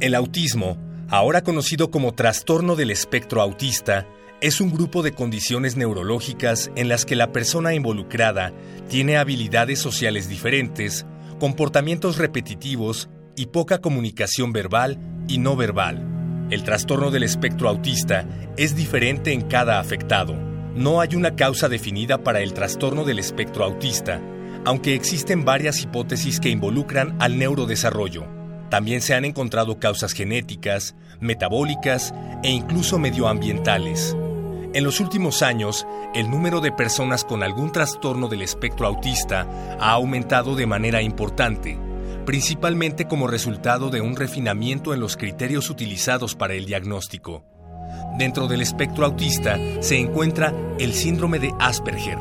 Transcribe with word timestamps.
El 0.00 0.14
autismo, 0.14 0.78
ahora 1.08 1.42
conocido 1.42 1.90
como 1.90 2.14
trastorno 2.14 2.76
del 2.76 2.92
espectro 2.92 3.42
autista, 3.42 4.06
es 4.40 4.60
un 4.60 4.70
grupo 4.70 5.02
de 5.02 5.10
condiciones 5.10 5.76
neurológicas 5.76 6.70
en 6.76 6.88
las 6.88 7.04
que 7.04 7.16
la 7.16 7.32
persona 7.32 7.74
involucrada 7.74 8.52
tiene 8.88 9.16
habilidades 9.16 9.80
sociales 9.80 10.28
diferentes, 10.28 11.04
comportamientos 11.40 12.16
repetitivos 12.16 13.08
y 13.34 13.46
poca 13.46 13.78
comunicación 13.78 14.52
verbal 14.52 15.00
y 15.26 15.38
no 15.38 15.56
verbal. 15.56 16.46
El 16.50 16.62
trastorno 16.62 17.10
del 17.10 17.24
espectro 17.24 17.68
autista 17.68 18.24
es 18.56 18.76
diferente 18.76 19.32
en 19.32 19.42
cada 19.42 19.80
afectado. 19.80 20.34
No 20.76 21.00
hay 21.00 21.16
una 21.16 21.34
causa 21.34 21.68
definida 21.68 22.22
para 22.22 22.40
el 22.40 22.52
trastorno 22.52 23.02
del 23.02 23.18
espectro 23.18 23.64
autista, 23.64 24.22
aunque 24.64 24.94
existen 24.94 25.44
varias 25.44 25.82
hipótesis 25.82 26.38
que 26.38 26.50
involucran 26.50 27.16
al 27.18 27.36
neurodesarrollo. 27.36 28.37
También 28.70 29.00
se 29.00 29.14
han 29.14 29.24
encontrado 29.24 29.78
causas 29.78 30.12
genéticas, 30.12 30.94
metabólicas 31.20 32.14
e 32.42 32.50
incluso 32.50 32.98
medioambientales. 32.98 34.16
En 34.74 34.84
los 34.84 35.00
últimos 35.00 35.42
años, 35.42 35.86
el 36.14 36.30
número 36.30 36.60
de 36.60 36.72
personas 36.72 37.24
con 37.24 37.42
algún 37.42 37.72
trastorno 37.72 38.28
del 38.28 38.42
espectro 38.42 38.86
autista 38.86 39.46
ha 39.80 39.92
aumentado 39.92 40.54
de 40.54 40.66
manera 40.66 41.00
importante, 41.00 41.78
principalmente 42.26 43.06
como 43.06 43.26
resultado 43.26 43.88
de 43.88 44.02
un 44.02 44.14
refinamiento 44.14 44.92
en 44.92 45.00
los 45.00 45.16
criterios 45.16 45.70
utilizados 45.70 46.34
para 46.34 46.52
el 46.52 46.66
diagnóstico. 46.66 47.44
Dentro 48.18 48.46
del 48.46 48.60
espectro 48.60 49.06
autista 49.06 49.58
se 49.80 49.98
encuentra 49.98 50.52
el 50.78 50.92
síndrome 50.92 51.38
de 51.38 51.54
Asperger 51.58 52.18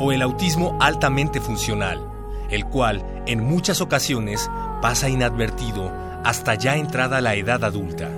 o 0.00 0.12
el 0.12 0.22
autismo 0.22 0.78
altamente 0.80 1.40
funcional, 1.40 2.11
el 2.52 2.66
cual, 2.66 3.04
en 3.26 3.42
muchas 3.42 3.80
ocasiones, 3.80 4.48
pasa 4.80 5.08
inadvertido 5.08 5.90
hasta 6.24 6.54
ya 6.54 6.76
entrada 6.76 7.20
la 7.20 7.34
edad 7.34 7.64
adulta. 7.64 8.08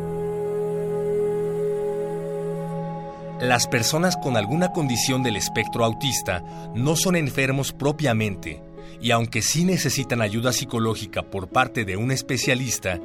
Las 3.40 3.66
personas 3.66 4.16
con 4.16 4.36
alguna 4.36 4.72
condición 4.72 5.22
del 5.22 5.36
espectro 5.36 5.84
autista 5.84 6.42
no 6.74 6.96
son 6.96 7.16
enfermos 7.16 7.72
propiamente, 7.72 8.62
y 9.00 9.10
aunque 9.10 9.42
sí 9.42 9.64
necesitan 9.64 10.20
ayuda 10.20 10.52
psicológica 10.52 11.22
por 11.22 11.48
parte 11.48 11.84
de 11.84 11.96
un 11.96 12.10
especialista, 12.10 13.00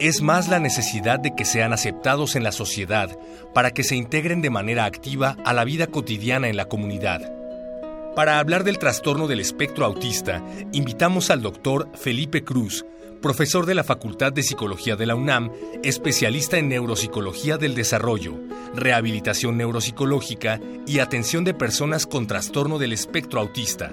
es 0.00 0.22
más 0.22 0.48
la 0.48 0.58
necesidad 0.58 1.20
de 1.20 1.34
que 1.34 1.44
sean 1.44 1.72
aceptados 1.72 2.34
en 2.34 2.42
la 2.42 2.52
sociedad 2.52 3.16
para 3.54 3.70
que 3.70 3.84
se 3.84 3.94
integren 3.94 4.42
de 4.42 4.50
manera 4.50 4.84
activa 4.84 5.36
a 5.44 5.52
la 5.52 5.64
vida 5.64 5.86
cotidiana 5.86 6.48
en 6.48 6.56
la 6.56 6.64
comunidad. 6.64 7.43
Para 8.14 8.38
hablar 8.38 8.62
del 8.62 8.78
trastorno 8.78 9.26
del 9.26 9.40
espectro 9.40 9.84
autista, 9.84 10.40
invitamos 10.72 11.30
al 11.30 11.42
doctor 11.42 11.88
Felipe 11.94 12.44
Cruz, 12.44 12.86
profesor 13.20 13.66
de 13.66 13.74
la 13.74 13.82
Facultad 13.82 14.32
de 14.32 14.44
Psicología 14.44 14.94
de 14.94 15.06
la 15.06 15.16
UNAM, 15.16 15.50
especialista 15.82 16.56
en 16.56 16.68
neuropsicología 16.68 17.56
del 17.56 17.74
desarrollo, 17.74 18.34
rehabilitación 18.72 19.56
neuropsicológica 19.56 20.60
y 20.86 21.00
atención 21.00 21.42
de 21.42 21.54
personas 21.54 22.06
con 22.06 22.28
trastorno 22.28 22.78
del 22.78 22.92
espectro 22.92 23.40
autista. 23.40 23.90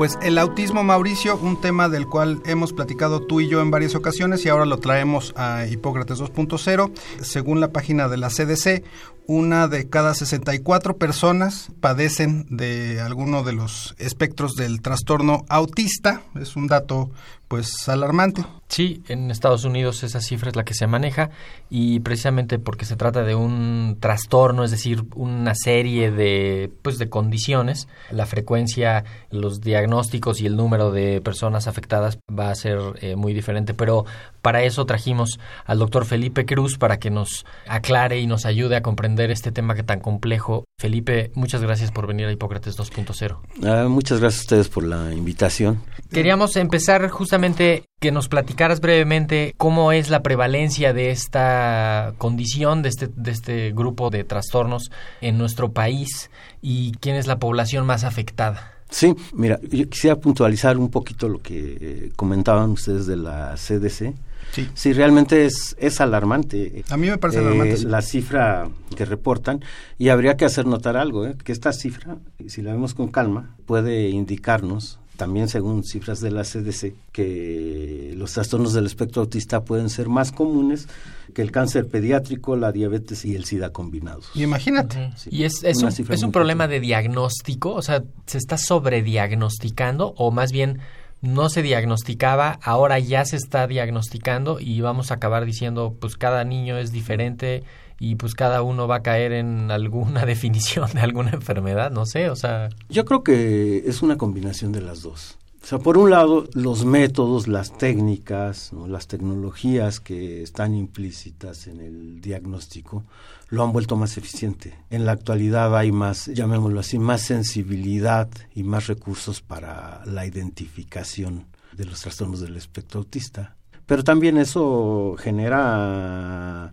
Pues 0.00 0.18
el 0.22 0.38
autismo, 0.38 0.82
Mauricio, 0.82 1.36
un 1.36 1.60
tema 1.60 1.90
del 1.90 2.06
cual 2.06 2.40
hemos 2.46 2.72
platicado 2.72 3.20
tú 3.20 3.42
y 3.42 3.50
yo 3.50 3.60
en 3.60 3.70
varias 3.70 3.94
ocasiones 3.94 4.42
y 4.46 4.48
ahora 4.48 4.64
lo 4.64 4.78
traemos 4.78 5.34
a 5.36 5.66
Hipócrates 5.66 6.18
2.0. 6.18 6.90
Según 7.20 7.60
la 7.60 7.70
página 7.70 8.08
de 8.08 8.16
la 8.16 8.30
CDC, 8.30 8.82
una 9.26 9.68
de 9.68 9.90
cada 9.90 10.14
64 10.14 10.96
personas 10.96 11.70
padecen 11.82 12.46
de 12.48 12.98
alguno 13.02 13.42
de 13.42 13.52
los 13.52 13.94
espectros 13.98 14.54
del 14.54 14.80
trastorno 14.80 15.44
autista. 15.50 16.22
Es 16.34 16.56
un 16.56 16.66
dato 16.66 17.10
pues 17.50 17.88
alarmante. 17.88 18.44
Sí, 18.68 19.02
en 19.08 19.32
Estados 19.32 19.64
Unidos 19.64 20.04
esa 20.04 20.20
cifra 20.20 20.50
es 20.50 20.54
la 20.54 20.64
que 20.64 20.72
se 20.72 20.86
maneja 20.86 21.30
y 21.68 21.98
precisamente 21.98 22.60
porque 22.60 22.84
se 22.84 22.94
trata 22.94 23.24
de 23.24 23.34
un 23.34 23.96
trastorno, 23.98 24.62
es 24.62 24.70
decir, 24.70 25.02
una 25.16 25.56
serie 25.56 26.12
de 26.12 26.70
pues 26.82 26.98
de 26.98 27.08
condiciones, 27.08 27.88
la 28.12 28.26
frecuencia, 28.26 29.02
los 29.32 29.60
diagnósticos 29.60 30.40
y 30.40 30.46
el 30.46 30.56
número 30.56 30.92
de 30.92 31.20
personas 31.20 31.66
afectadas 31.66 32.20
va 32.30 32.52
a 32.52 32.54
ser 32.54 32.78
eh, 33.00 33.16
muy 33.16 33.34
diferente, 33.34 33.74
pero 33.74 34.04
para 34.42 34.62
eso 34.62 34.86
trajimos 34.86 35.38
al 35.64 35.78
doctor 35.78 36.04
Felipe 36.04 36.46
Cruz 36.46 36.78
para 36.78 36.98
que 36.98 37.10
nos 37.10 37.44
aclare 37.66 38.20
y 38.20 38.26
nos 38.26 38.46
ayude 38.46 38.76
a 38.76 38.82
comprender 38.82 39.30
este 39.30 39.52
tema 39.52 39.74
que 39.74 39.82
tan 39.82 40.00
complejo. 40.00 40.64
Felipe, 40.78 41.30
muchas 41.34 41.62
gracias 41.62 41.90
por 41.90 42.06
venir 42.06 42.26
a 42.26 42.32
Hipócrates 42.32 42.78
2.0. 42.78 43.38
Ah, 43.64 43.88
muchas 43.88 44.20
gracias 44.20 44.40
a 44.40 44.44
ustedes 44.44 44.68
por 44.68 44.84
la 44.84 45.12
invitación. 45.12 45.82
Queríamos 46.10 46.56
empezar 46.56 47.08
justamente 47.08 47.84
que 48.00 48.12
nos 48.12 48.28
platicaras 48.28 48.80
brevemente 48.80 49.54
cómo 49.58 49.92
es 49.92 50.08
la 50.08 50.22
prevalencia 50.22 50.92
de 50.92 51.10
esta 51.10 52.14
condición, 52.18 52.82
de 52.82 52.88
este, 52.88 53.08
de 53.14 53.30
este 53.30 53.72
grupo 53.72 54.10
de 54.10 54.24
trastornos 54.24 54.90
en 55.20 55.36
nuestro 55.36 55.72
país 55.72 56.30
y 56.62 56.92
quién 57.00 57.16
es 57.16 57.26
la 57.26 57.38
población 57.38 57.86
más 57.86 58.04
afectada. 58.04 58.72
Sí, 58.90 59.14
mira, 59.32 59.60
yo 59.70 59.88
quisiera 59.88 60.16
puntualizar 60.16 60.76
un 60.76 60.90
poquito 60.90 61.28
lo 61.28 61.40
que 61.40 61.78
eh, 61.80 62.12
comentaban 62.16 62.70
ustedes 62.70 63.06
de 63.06 63.16
la 63.16 63.54
CDC. 63.54 64.14
Sí. 64.52 64.68
Sí, 64.74 64.92
realmente 64.92 65.44
es, 65.44 65.76
es 65.78 66.00
alarmante. 66.00 66.84
A 66.90 66.96
mí 66.96 67.08
me 67.08 67.18
parece 67.18 67.40
alarmante. 67.40 67.76
sí. 67.78 67.84
La 67.86 68.02
cifra 68.02 68.68
que 68.96 69.04
reportan, 69.04 69.64
y 69.98 70.08
habría 70.08 70.36
que 70.36 70.44
hacer 70.44 70.66
notar 70.66 70.96
algo, 70.96 71.26
¿eh? 71.26 71.36
que 71.42 71.52
esta 71.52 71.72
cifra, 71.72 72.18
si 72.46 72.62
la 72.62 72.72
vemos 72.72 72.94
con 72.94 73.08
calma, 73.08 73.56
puede 73.66 74.08
indicarnos 74.08 75.00
también 75.20 75.50
según 75.50 75.84
cifras 75.84 76.20
de 76.20 76.30
la 76.30 76.44
CDC, 76.44 76.94
que 77.12 78.14
los 78.16 78.32
trastornos 78.32 78.72
del 78.72 78.86
espectro 78.86 79.20
autista 79.20 79.62
pueden 79.64 79.90
ser 79.90 80.08
más 80.08 80.32
comunes 80.32 80.88
que 81.34 81.42
el 81.42 81.52
cáncer 81.52 81.88
pediátrico, 81.88 82.56
la 82.56 82.72
diabetes 82.72 83.26
y 83.26 83.36
el 83.36 83.44
SIDA 83.44 83.70
combinados. 83.70 84.30
Y 84.34 84.44
imagínate. 84.44 85.12
Sí, 85.16 85.28
y 85.30 85.44
es, 85.44 85.62
es 85.62 85.82
un, 85.82 85.88
es 85.90 86.22
un 86.22 86.32
problema 86.32 86.68
de 86.68 86.80
diagnóstico, 86.80 87.74
o 87.74 87.82
sea, 87.82 88.02
se 88.24 88.38
está 88.38 88.56
sobrediagnosticando 88.56 90.14
o 90.16 90.30
más 90.30 90.52
bien 90.52 90.78
no 91.22 91.48
se 91.48 91.62
diagnosticaba, 91.62 92.58
ahora 92.62 92.98
ya 92.98 93.24
se 93.24 93.36
está 93.36 93.66
diagnosticando 93.66 94.58
y 94.60 94.80
vamos 94.80 95.10
a 95.10 95.14
acabar 95.14 95.44
diciendo, 95.44 95.94
pues 96.00 96.16
cada 96.16 96.44
niño 96.44 96.78
es 96.78 96.92
diferente 96.92 97.62
y 97.98 98.14
pues 98.14 98.34
cada 98.34 98.62
uno 98.62 98.88
va 98.88 98.96
a 98.96 99.02
caer 99.02 99.32
en 99.32 99.70
alguna 99.70 100.24
definición 100.26 100.90
de 100.92 101.00
alguna 101.00 101.30
enfermedad, 101.30 101.90
no 101.90 102.06
sé, 102.06 102.30
o 102.30 102.36
sea, 102.36 102.70
Yo 102.88 103.04
creo 103.04 103.22
que 103.22 103.84
es 103.86 104.02
una 104.02 104.16
combinación 104.16 104.72
de 104.72 104.80
las 104.80 105.02
dos. 105.02 105.36
O 105.62 105.66
sea, 105.66 105.78
por 105.78 105.98
un 105.98 106.08
lado, 106.08 106.46
los 106.54 106.86
métodos, 106.86 107.46
las 107.46 107.76
técnicas, 107.76 108.72
las 108.88 109.06
tecnologías 109.08 110.00
que 110.00 110.42
están 110.42 110.74
implícitas 110.74 111.66
en 111.66 111.80
el 111.80 112.22
diagnóstico 112.22 113.04
lo 113.50 113.64
han 113.64 113.72
vuelto 113.72 113.96
más 113.96 114.16
eficiente. 114.16 114.74
En 114.90 115.04
la 115.04 115.12
actualidad 115.12 115.76
hay 115.76 115.92
más, 115.92 116.26
llamémoslo 116.26 116.80
así, 116.80 116.98
más 116.98 117.20
sensibilidad 117.22 118.28
y 118.54 118.62
más 118.62 118.86
recursos 118.86 119.42
para 119.42 120.04
la 120.06 120.24
identificación 120.24 121.46
de 121.76 121.84
los 121.84 122.00
trastornos 122.00 122.40
del 122.40 122.56
espectro 122.56 123.00
autista. 123.00 123.56
Pero 123.86 124.04
también 124.04 124.38
eso 124.38 125.16
genera 125.18 126.72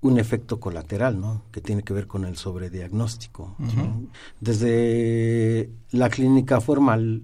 un 0.00 0.18
efecto 0.18 0.58
colateral, 0.58 1.20
¿no? 1.20 1.44
Que 1.52 1.60
tiene 1.60 1.82
que 1.82 1.92
ver 1.92 2.08
con 2.08 2.24
el 2.24 2.36
sobrediagnóstico. 2.36 3.56
Desde 4.40 5.70
la 5.92 6.08
clínica 6.08 6.60
formal 6.60 7.22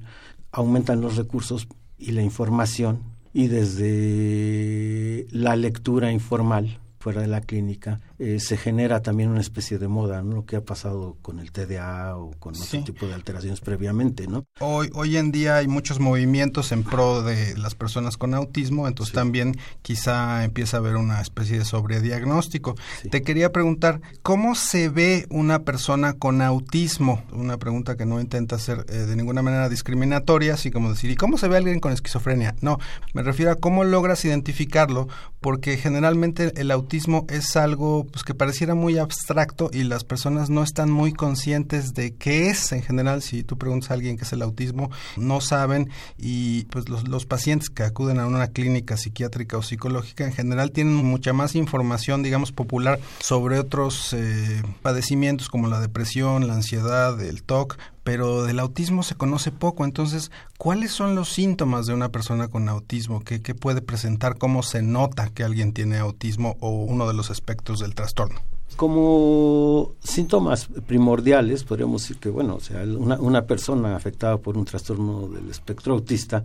aumentan 0.52 1.00
los 1.00 1.16
recursos 1.16 1.66
y 1.98 2.12
la 2.12 2.22
información 2.22 3.02
y 3.32 3.48
desde 3.48 5.26
la 5.30 5.56
lectura 5.56 6.12
informal 6.12 6.78
fuera 6.98 7.20
de 7.20 7.28
la 7.28 7.40
clínica, 7.40 8.00
eh, 8.18 8.40
se 8.40 8.56
genera 8.56 9.02
también 9.02 9.28
una 9.28 9.40
especie 9.40 9.78
de 9.78 9.88
moda, 9.88 10.22
¿no? 10.22 10.36
Lo 10.36 10.46
que 10.46 10.56
ha 10.56 10.64
pasado 10.64 11.16
con 11.22 11.38
el 11.38 11.52
TDA 11.52 12.16
o 12.16 12.30
con 12.38 12.54
otro 12.54 12.84
tipo 12.84 13.06
de 13.06 13.14
alteraciones 13.14 13.60
previamente, 13.60 14.26
¿no? 14.26 14.46
Hoy, 14.60 14.90
hoy 14.94 15.16
en 15.16 15.32
día 15.32 15.56
hay 15.56 15.68
muchos 15.68 16.00
movimientos 16.00 16.72
en 16.72 16.82
pro 16.82 17.22
de 17.22 17.56
las 17.58 17.74
personas 17.74 18.16
con 18.16 18.34
autismo, 18.34 18.88
entonces 18.88 19.14
también 19.14 19.56
quizá 19.82 20.44
empieza 20.44 20.78
a 20.78 20.80
haber 20.80 20.96
una 20.96 21.20
especie 21.20 21.58
de 21.58 21.64
sobrediagnóstico. 21.64 22.74
Te 23.10 23.22
quería 23.22 23.52
preguntar, 23.52 24.00
¿cómo 24.22 24.54
se 24.54 24.88
ve 24.88 25.26
una 25.28 25.64
persona 25.64 26.14
con 26.14 26.40
autismo? 26.40 27.22
Una 27.32 27.58
pregunta 27.58 27.96
que 27.96 28.06
no 28.06 28.20
intenta 28.20 28.58
ser 28.58 28.86
eh, 28.88 28.94
de 28.96 29.16
ninguna 29.16 29.42
manera 29.42 29.68
discriminatoria, 29.68 30.54
así 30.54 30.70
como 30.70 30.90
decir, 30.90 31.10
¿y 31.10 31.16
cómo 31.16 31.38
se 31.38 31.48
ve 31.48 31.56
alguien 31.58 31.80
con 31.80 31.92
esquizofrenia? 31.92 32.54
No, 32.60 32.78
me 33.12 33.22
refiero 33.22 33.52
a 33.52 33.56
cómo 33.56 33.84
logras 33.84 34.24
identificarlo, 34.24 35.08
porque 35.40 35.76
generalmente 35.76 36.52
el 36.56 36.70
autismo 36.70 37.26
es 37.28 37.56
algo 37.56 38.05
pues, 38.06 38.24
que 38.24 38.34
pareciera 38.34 38.74
muy 38.74 38.98
abstracto 38.98 39.70
y 39.72 39.84
las 39.84 40.04
personas 40.04 40.50
no 40.50 40.62
están 40.62 40.90
muy 40.90 41.12
conscientes 41.12 41.94
de 41.94 42.14
qué 42.14 42.50
es 42.50 42.72
en 42.72 42.82
general. 42.82 43.22
Si 43.22 43.42
tú 43.42 43.56
preguntas 43.56 43.90
a 43.90 43.94
alguien 43.94 44.16
qué 44.16 44.24
es 44.24 44.32
el 44.32 44.42
autismo, 44.42 44.90
no 45.16 45.40
saben 45.40 45.90
y 46.18 46.64
pues 46.64 46.88
los, 46.88 47.26
pacientes 47.26 47.70
que 47.70 47.82
acuden 47.82 48.20
a 48.20 48.26
una 48.26 48.48
clínica 48.48 48.96
psiquiátrica 48.96 49.56
o 49.56 49.62
psicológica 49.62 50.24
en 50.24 50.32
general 50.32 50.70
tienen 50.70 50.94
mucha 50.94 51.32
más 51.32 51.56
información, 51.56 52.22
digamos, 52.22 52.52
popular 52.52 53.00
sobre 53.18 53.58
otros 53.58 54.12
eh, 54.12 54.62
padecimientos 54.82 55.48
como 55.48 55.66
la 55.66 55.80
depresión, 55.80 56.46
la 56.46 56.54
ansiedad, 56.54 57.20
el 57.20 57.42
TOC, 57.42 57.78
pero 58.06 58.44
del 58.44 58.60
autismo 58.60 59.02
se 59.02 59.16
conoce 59.16 59.50
poco. 59.50 59.84
Entonces, 59.84 60.30
¿cuáles 60.58 60.92
son 60.92 61.16
los 61.16 61.28
síntomas 61.28 61.86
de 61.86 61.92
una 61.92 62.10
persona 62.10 62.46
con 62.46 62.68
autismo? 62.68 63.24
¿Qué, 63.24 63.42
¿Qué, 63.42 63.52
puede 63.56 63.82
presentar? 63.82 64.38
¿Cómo 64.38 64.62
se 64.62 64.80
nota 64.80 65.28
que 65.30 65.42
alguien 65.42 65.72
tiene 65.72 65.98
autismo 65.98 66.56
o 66.60 66.70
uno 66.70 67.08
de 67.08 67.14
los 67.14 67.32
aspectos 67.32 67.80
del 67.80 67.96
trastorno? 67.96 68.38
Como 68.76 69.94
síntomas 70.04 70.68
primordiales, 70.86 71.64
podríamos 71.64 72.02
decir 72.02 72.18
que, 72.18 72.28
bueno, 72.28 72.54
o 72.54 72.60
sea, 72.60 72.84
una 72.84 73.42
persona 73.42 73.96
afectada 73.96 74.36
por 74.36 74.56
un 74.56 74.66
trastorno 74.66 75.26
del 75.26 75.50
espectro 75.50 75.94
autista 75.94 76.44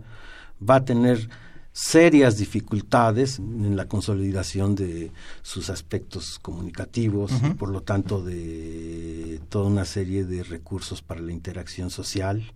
va 0.68 0.76
a 0.76 0.84
tener 0.84 1.28
serias 1.72 2.36
dificultades 2.36 3.38
en 3.38 3.76
la 3.76 3.88
consolidación 3.88 4.74
de 4.74 5.10
sus 5.42 5.70
aspectos 5.70 6.38
comunicativos, 6.38 7.32
y 7.42 7.54
por 7.54 7.70
lo 7.70 7.82
tanto 7.82 8.22
de 8.22 9.40
toda 9.48 9.66
una 9.66 9.84
serie 9.84 10.24
de 10.24 10.42
recursos 10.42 11.02
para 11.02 11.20
la 11.20 11.32
interacción 11.32 11.90
social. 11.90 12.52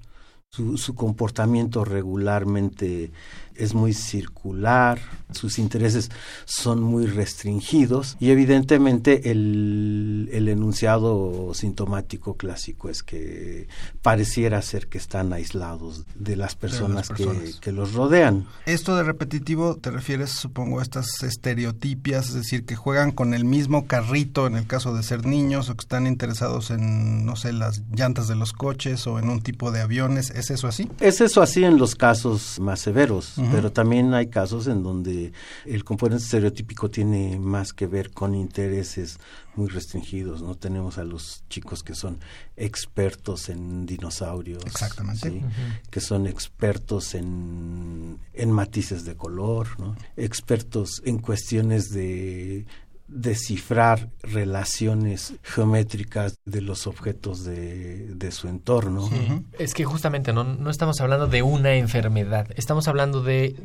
Su, 0.49 0.79
su 0.79 0.95
comportamiento 0.95 1.85
regularmente 1.85 3.11
es 3.59 3.75
muy 3.75 3.93
circular, 3.93 5.01
sus 5.33 5.59
intereses 5.59 6.11
son 6.45 6.83
muy 6.83 7.07
restringidos 7.07 8.17
y 8.21 8.31
evidentemente 8.31 9.31
el, 9.31 10.29
el, 10.33 10.49
enunciado 10.49 11.53
sintomático 11.53 12.37
clásico 12.37 12.89
es 12.89 13.03
que 13.03 13.69
pareciera 14.03 14.63
ser 14.63 14.87
que 14.87 14.99
están 14.99 15.33
aislados 15.33 16.05
de 16.15 16.37
las 16.37 16.55
personas, 16.55 16.89
de 16.89 16.95
las 16.95 17.09
personas. 17.09 17.55
Que, 17.57 17.61
que, 17.61 17.73
los 17.73 17.93
rodean. 17.93 18.47
Esto 18.67 18.97
de 18.97 19.03
repetitivo 19.03 19.77
te 19.77 19.91
refieres 19.91 20.31
supongo 20.31 20.79
a 20.79 20.83
estas 20.83 21.23
estereotipias, 21.23 22.29
es 22.29 22.35
decir, 22.35 22.65
que 22.65 22.77
juegan 22.77 23.11
con 23.11 23.35
el 23.35 23.45
mismo 23.45 23.87
carrito 23.87 24.47
en 24.47 24.57
el 24.57 24.67
caso 24.67 24.95
de 24.95 25.03
ser 25.03 25.27
niños 25.27 25.69
o 25.69 25.75
que 25.75 25.83
están 25.83 26.07
interesados 26.07 26.71
en, 26.71 27.27
no 27.27 27.37
sé, 27.37 27.53
las 27.53 27.83
llantas 27.93 28.29
de 28.29 28.37
los 28.37 28.53
coches 28.53 29.07
o 29.07 29.19
en 29.19 29.29
un 29.29 29.43
tipo 29.43 29.73
de 29.73 29.81
aviones, 29.81 30.31
¿es 30.31 30.51
eso 30.51 30.69
así? 30.69 30.89
Es 31.01 31.21
eso 31.21 31.43
así 31.43 31.65
en 31.65 31.79
los 31.79 31.95
casos 31.95 32.59
más 32.61 32.81
severos. 32.81 33.37
Uh 33.39 33.43
-huh. 33.43 33.46
Pero 33.53 33.73
también 33.73 34.15
hay 34.15 34.29
casos 34.29 34.67
en 34.67 34.83
donde 34.83 35.33
el 35.65 35.85
componente 35.85 36.25
estereotípico 36.25 36.91
tiene 36.91 37.39
más 37.39 37.73
que 37.73 37.87
ver 37.87 38.11
con 38.11 38.35
intereses 38.35 39.19
muy 39.57 39.69
restringidos, 39.69 40.43
¿no? 40.43 40.55
Tenemos 40.55 40.99
a 40.99 41.05
los 41.05 41.43
chicos 41.49 41.83
que 41.83 41.95
son 41.95 42.19
expertos 42.57 43.49
en 43.49 43.87
dinosaurios. 43.87 44.65
Exactamente. 44.67 45.31
¿sí? 45.31 45.37
Uh 45.39 45.49
-huh. 45.49 45.91
Que 45.91 46.01
son 46.01 46.27
expertos 46.27 47.15
en, 47.15 48.19
en 48.35 48.51
matices 48.53 49.05
de 49.05 49.17
color, 49.17 49.69
¿no? 49.79 49.97
Expertos 50.17 51.01
en 51.05 51.19
cuestiones 51.19 51.91
de 51.91 52.67
descifrar 53.09 54.11
relaciones 54.23 55.35
geométricas 55.43 56.39
de 56.45 56.61
los 56.61 56.87
objetos 56.87 57.45
de, 57.45 58.15
de 58.15 58.31
su 58.33 58.49
entorno. 58.49 59.09
Sí. 59.09 59.15
Uh 59.15 59.19
-huh. 59.19 59.45
Es 59.59 59.75
que 59.75 59.85
justamente 59.85 60.33
no, 60.33 60.45
no 60.45 60.71
estamos 60.71 61.01
hablando 61.01 61.27
de 61.27 61.43
una 61.43 61.75
enfermedad, 61.75 62.49
estamos 62.57 62.89
hablando 62.89 63.23
de, 63.23 63.57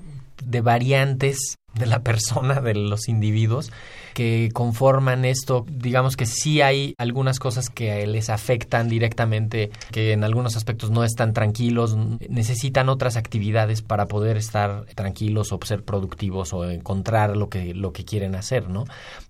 de 0.44 0.62
variantes 0.62 1.56
de 1.74 1.86
la 1.86 2.02
persona, 2.04 2.60
de 2.62 2.74
los 2.74 3.08
individuos, 3.08 3.72
que 4.14 4.50
conforman 4.54 5.26
esto. 5.26 5.66
Digamos 5.70 6.18
que 6.18 6.26
sí 6.26 6.62
hay 6.62 6.96
algunas 6.98 7.40
cosas 7.40 7.70
que 7.70 8.06
les 8.08 8.30
afectan 8.30 8.90
directamente, 8.90 9.72
que 9.92 10.12
en 10.12 10.24
algunos 10.24 10.58
aspectos 10.58 10.92
no 10.92 11.04
están 11.04 11.34
tranquilos, 11.34 11.96
necesitan 12.30 12.90
otras 12.90 13.16
actividades 13.18 13.82
para 13.82 14.08
poder 14.08 14.38
estar 14.38 14.86
tranquilos 14.96 15.52
o 15.52 15.60
ser 15.64 15.84
productivos 15.84 16.54
o 16.54 16.70
encontrar 16.70 17.38
lo 17.38 17.50
que, 17.50 17.74
lo 17.74 17.94
que 17.94 18.06
quieren 18.06 18.36
hacer, 18.36 18.70
¿no? 18.70 18.86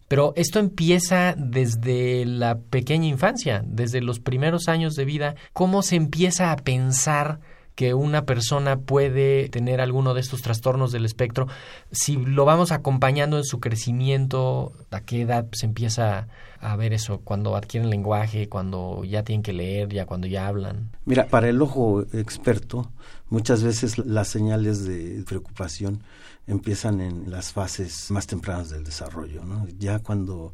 Pero 0.08 0.34
esto 0.36 0.60
empieza 0.60 1.36
desde 1.38 2.26
la 2.26 2.58
pequeña 2.58 3.08
infancia, 3.08 3.64
desde 3.66 4.02
los 4.02 4.20
primeros 4.20 4.68
años 4.68 4.96
de 4.96 5.06
vida, 5.06 5.36
cómo 5.54 5.84
se 5.84 5.96
empieza 5.96 6.52
a 6.52 6.58
pensar 6.58 7.40
que 7.82 7.96
una 7.96 8.28
persona 8.28 8.78
puede 8.78 9.50
tener 9.50 9.82
alguno 9.82 10.14
de 10.14 10.22
estos 10.22 10.44
trastornos 10.44 10.92
del 10.92 11.04
espectro, 11.04 11.48
si 11.92 12.16
lo 12.16 12.46
vamos 12.46 12.72
acompañando 12.72 13.40
en 13.40 13.44
su 13.44 13.60
crecimiento, 13.60 14.72
¿a 14.92 15.02
qué 15.02 15.22
edad 15.22 15.48
se 15.52 15.66
empieza 15.66 16.28
a 16.60 16.76
ver 16.76 16.94
eso? 16.94 17.22
Cuando 17.22 17.56
adquieren 17.56 17.90
lenguaje, 17.90 18.48
cuando 18.50 19.04
ya 19.04 19.24
tienen 19.24 19.42
que 19.42 19.54
leer, 19.54 19.90
ya 19.90 20.06
cuando 20.06 20.28
ya 20.28 20.46
hablan. 20.46 20.92
Mira, 21.06 21.26
para 21.26 21.50
el 21.50 21.60
ojo 21.60 22.04
experto, 22.14 22.92
muchas 23.30 23.64
veces 23.64 23.98
las 23.98 24.28
señales 24.28 24.86
de 24.86 25.24
preocupación 25.28 26.04
empiezan 26.46 27.02
en 27.02 27.32
las 27.32 27.52
fases 27.52 28.12
más 28.12 28.28
tempranas 28.28 28.70
del 28.70 28.84
desarrollo, 28.84 29.44
¿no? 29.44 29.68
Ya 29.80 29.98
cuando 29.98 30.54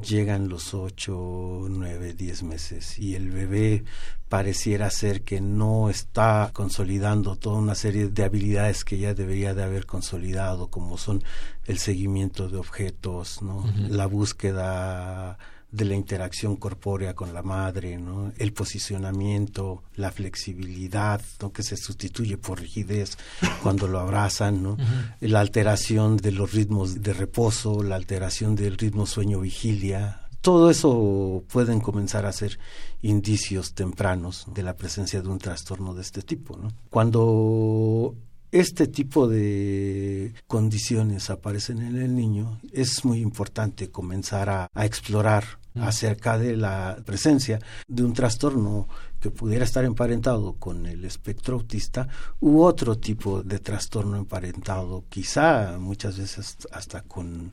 llegan 0.00 0.48
los 0.48 0.72
ocho, 0.74 1.66
nueve, 1.68 2.14
diez 2.14 2.42
meses 2.42 2.98
y 2.98 3.14
el 3.14 3.30
bebé 3.30 3.84
pareciera 4.28 4.88
ser 4.90 5.22
que 5.22 5.40
no 5.40 5.90
está 5.90 6.50
consolidando 6.54 7.36
toda 7.36 7.58
una 7.58 7.74
serie 7.74 8.08
de 8.08 8.24
habilidades 8.24 8.84
que 8.84 8.98
ya 8.98 9.12
debería 9.12 9.52
de 9.54 9.62
haber 9.62 9.84
consolidado, 9.84 10.68
como 10.68 10.96
son 10.96 11.22
el 11.66 11.78
seguimiento 11.78 12.48
de 12.48 12.56
objetos, 12.56 13.42
¿no? 13.42 13.58
Uh 13.58 13.64
-huh. 13.66 13.88
la 13.88 14.06
búsqueda 14.06 15.38
de 15.72 15.86
la 15.86 15.94
interacción 15.94 16.56
corpórea 16.56 17.14
con 17.14 17.32
la 17.32 17.42
madre, 17.42 17.96
¿no? 17.96 18.30
el 18.36 18.52
posicionamiento, 18.52 19.82
la 19.94 20.12
flexibilidad, 20.12 21.22
¿no? 21.40 21.50
que 21.50 21.62
se 21.62 21.78
sustituye 21.78 22.36
por 22.36 22.60
rigidez 22.60 23.16
cuando 23.62 23.88
lo 23.88 23.98
abrazan, 23.98 24.62
¿no? 24.62 24.72
Uh 24.72 24.76
-huh. 24.76 25.16
la 25.20 25.40
alteración 25.40 26.18
de 26.18 26.32
los 26.32 26.52
ritmos 26.52 27.00
de 27.00 27.14
reposo, 27.14 27.82
la 27.82 27.96
alteración 27.96 28.54
del 28.54 28.76
ritmo 28.76 29.06
sueño-vigilia. 29.06 30.28
Todo 30.42 30.70
eso 30.70 31.42
pueden 31.50 31.80
comenzar 31.80 32.26
a 32.26 32.32
ser 32.32 32.58
indicios 33.00 33.72
tempranos 33.72 34.44
de 34.52 34.62
la 34.62 34.76
presencia 34.76 35.22
de 35.22 35.28
un 35.28 35.38
trastorno 35.38 35.94
de 35.94 36.02
este 36.02 36.20
tipo. 36.20 36.58
¿no? 36.58 36.70
Cuando 36.90 38.14
este 38.50 38.88
tipo 38.88 39.26
de 39.26 40.34
condiciones 40.46 41.30
aparecen 41.30 41.80
en 41.80 41.96
el 41.96 42.14
niño, 42.14 42.60
es 42.72 43.04
muy 43.06 43.20
importante 43.20 43.90
comenzar 43.90 44.50
a, 44.50 44.68
a 44.74 44.84
explorar 44.84 45.61
acerca 45.80 46.38
de 46.38 46.56
la 46.56 46.96
presencia 47.04 47.58
de 47.88 48.04
un 48.04 48.12
trastorno 48.12 48.88
que 49.22 49.30
pudiera 49.30 49.64
estar 49.64 49.84
emparentado 49.84 50.54
con 50.54 50.84
el 50.84 51.04
espectro 51.04 51.54
autista 51.54 52.08
u 52.40 52.62
otro 52.62 52.98
tipo 52.98 53.44
de 53.44 53.60
trastorno 53.60 54.16
emparentado, 54.16 55.04
quizá 55.08 55.78
muchas 55.78 56.18
veces 56.18 56.56
hasta 56.72 57.02
con 57.02 57.52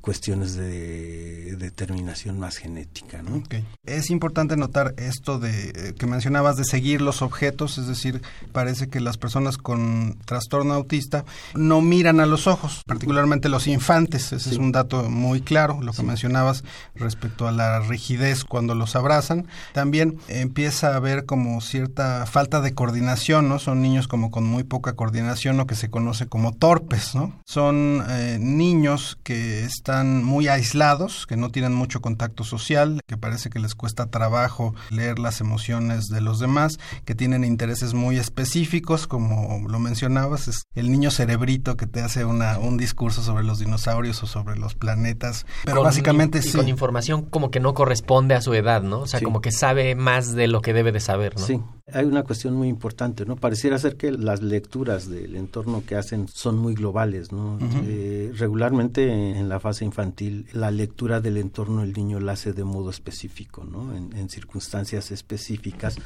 cuestiones 0.00 0.54
de 0.54 1.56
determinación 1.56 2.38
más 2.38 2.56
genética. 2.56 3.20
¿no? 3.20 3.38
Okay. 3.38 3.66
Es 3.84 4.10
importante 4.10 4.56
notar 4.56 4.94
esto 4.96 5.40
de 5.40 5.70
eh, 5.70 5.94
que 5.98 6.06
mencionabas 6.06 6.56
de 6.56 6.64
seguir 6.64 7.02
los 7.02 7.20
objetos, 7.20 7.78
es 7.78 7.88
decir, 7.88 8.22
parece 8.52 8.88
que 8.88 9.00
las 9.00 9.18
personas 9.18 9.58
con 9.58 10.18
trastorno 10.24 10.74
autista 10.74 11.24
no 11.54 11.80
miran 11.80 12.20
a 12.20 12.26
los 12.26 12.46
ojos, 12.46 12.82
particularmente 12.86 13.48
los 13.48 13.66
infantes, 13.66 14.32
ese 14.32 14.38
sí. 14.38 14.50
es 14.50 14.58
un 14.58 14.70
dato 14.70 15.10
muy 15.10 15.40
claro, 15.40 15.80
lo 15.82 15.90
que 15.90 16.02
sí. 16.02 16.06
mencionabas 16.06 16.62
respecto 16.94 17.48
a 17.48 17.52
la 17.52 17.80
rigidez 17.80 18.44
cuando 18.44 18.76
los 18.76 18.94
abrazan. 18.94 19.48
También 19.72 20.18
empieza 20.28 20.92
a 20.92 20.96
haber 20.96 21.07
ver 21.08 21.24
como 21.24 21.60
cierta 21.62 22.26
falta 22.26 22.60
de 22.60 22.74
coordinación, 22.74 23.48
¿no? 23.48 23.58
Son 23.58 23.80
niños 23.80 24.08
como 24.08 24.30
con 24.30 24.44
muy 24.44 24.62
poca 24.64 24.92
coordinación 24.94 25.58
o 25.60 25.66
que 25.66 25.74
se 25.74 25.88
conoce 25.88 26.26
como 26.26 26.52
torpes, 26.52 27.14
¿no? 27.14 27.32
Son 27.46 28.04
eh, 28.10 28.36
niños 28.40 29.18
que 29.22 29.64
están 29.64 30.22
muy 30.22 30.48
aislados, 30.48 31.24
que 31.26 31.36
no 31.36 31.48
tienen 31.50 31.72
mucho 31.74 32.00
contacto 32.02 32.44
social, 32.44 33.00
que 33.06 33.16
parece 33.16 33.48
que 33.48 33.58
les 33.58 33.74
cuesta 33.74 34.06
trabajo 34.10 34.74
leer 34.90 35.18
las 35.18 35.40
emociones 35.40 36.08
de 36.08 36.20
los 36.20 36.40
demás, 36.40 36.78
que 37.06 37.14
tienen 37.14 37.42
intereses 37.44 37.94
muy 37.94 38.18
específicos, 38.18 39.06
como 39.06 39.66
lo 39.68 39.78
mencionabas, 39.78 40.48
es 40.48 40.62
el 40.74 40.90
niño 40.90 41.10
cerebrito 41.10 41.76
que 41.76 41.86
te 41.86 42.00
hace 42.02 42.24
una, 42.24 42.58
un 42.58 42.76
discurso 42.76 43.22
sobre 43.22 43.44
los 43.44 43.58
dinosaurios 43.58 44.22
o 44.22 44.26
sobre 44.26 44.56
los 44.56 44.74
planetas, 44.74 45.46
pero 45.64 45.78
Con- 45.78 45.84
básicamente 45.86 46.38
y 46.38 46.42
sí. 46.42 46.56
con 46.56 46.68
información 46.68 47.22
como 47.22 47.50
que 47.50 47.60
no 47.60 47.72
corresponde 47.74 48.34
a 48.34 48.40
su 48.42 48.52
edad, 48.54 48.82
¿no? 48.82 49.00
O 49.00 49.06
sea, 49.06 49.20
Sí. 49.20 49.24
como 49.24 49.40
que 49.40 49.52
sabe 49.52 49.94
más 49.94 50.34
de 50.34 50.48
lo 50.48 50.60
que 50.60 50.72
debe 50.72 50.92
de 50.92 50.97
saber, 51.00 51.38
¿no? 51.38 51.44
Sí, 51.44 51.60
hay 51.92 52.04
una 52.04 52.22
cuestión 52.22 52.54
muy 52.54 52.68
importante, 52.68 53.24
¿no? 53.24 53.36
Pareciera 53.36 53.78
ser 53.78 53.96
que 53.96 54.12
las 54.12 54.42
lecturas 54.42 55.08
del 55.08 55.36
entorno 55.36 55.82
que 55.86 55.96
hacen 55.96 56.28
son 56.28 56.58
muy 56.58 56.74
globales, 56.74 57.32
¿no? 57.32 57.58
Eh, 57.84 58.32
regularmente 58.36 59.38
en 59.38 59.48
la 59.48 59.60
fase 59.60 59.84
infantil 59.84 60.46
la 60.52 60.70
lectura 60.70 61.20
del 61.20 61.36
entorno 61.36 61.82
el 61.82 61.92
niño 61.92 62.20
la 62.20 62.32
hace 62.32 62.52
de 62.52 62.64
modo 62.64 62.90
específico, 62.90 63.64
¿no? 63.64 63.96
En, 63.96 64.16
en 64.16 64.28
circunstancias 64.28 65.10
específicas 65.10 65.96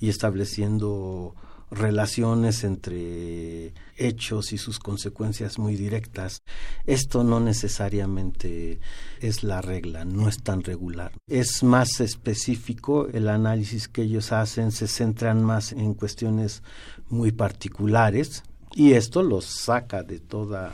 y 0.00 0.08
estableciendo 0.08 1.34
relaciones 1.70 2.64
entre 2.64 3.72
hechos 3.96 4.52
y 4.52 4.58
sus 4.58 4.78
consecuencias 4.78 5.58
muy 5.58 5.76
directas. 5.76 6.42
Esto 6.86 7.24
no 7.24 7.40
necesariamente 7.40 8.80
es 9.20 9.42
la 9.42 9.60
regla, 9.60 10.04
no 10.04 10.28
es 10.28 10.42
tan 10.42 10.62
regular. 10.62 11.12
Es 11.26 11.62
más 11.62 12.00
específico, 12.00 13.08
el 13.08 13.28
análisis 13.28 13.88
que 13.88 14.02
ellos 14.02 14.32
hacen 14.32 14.72
se 14.72 14.88
centran 14.88 15.42
más 15.42 15.72
en 15.72 15.94
cuestiones 15.94 16.62
muy 17.08 17.32
particulares 17.32 18.42
y 18.74 18.92
esto 18.92 19.22
los 19.22 19.44
saca 19.44 20.02
de 20.02 20.20
toda 20.20 20.72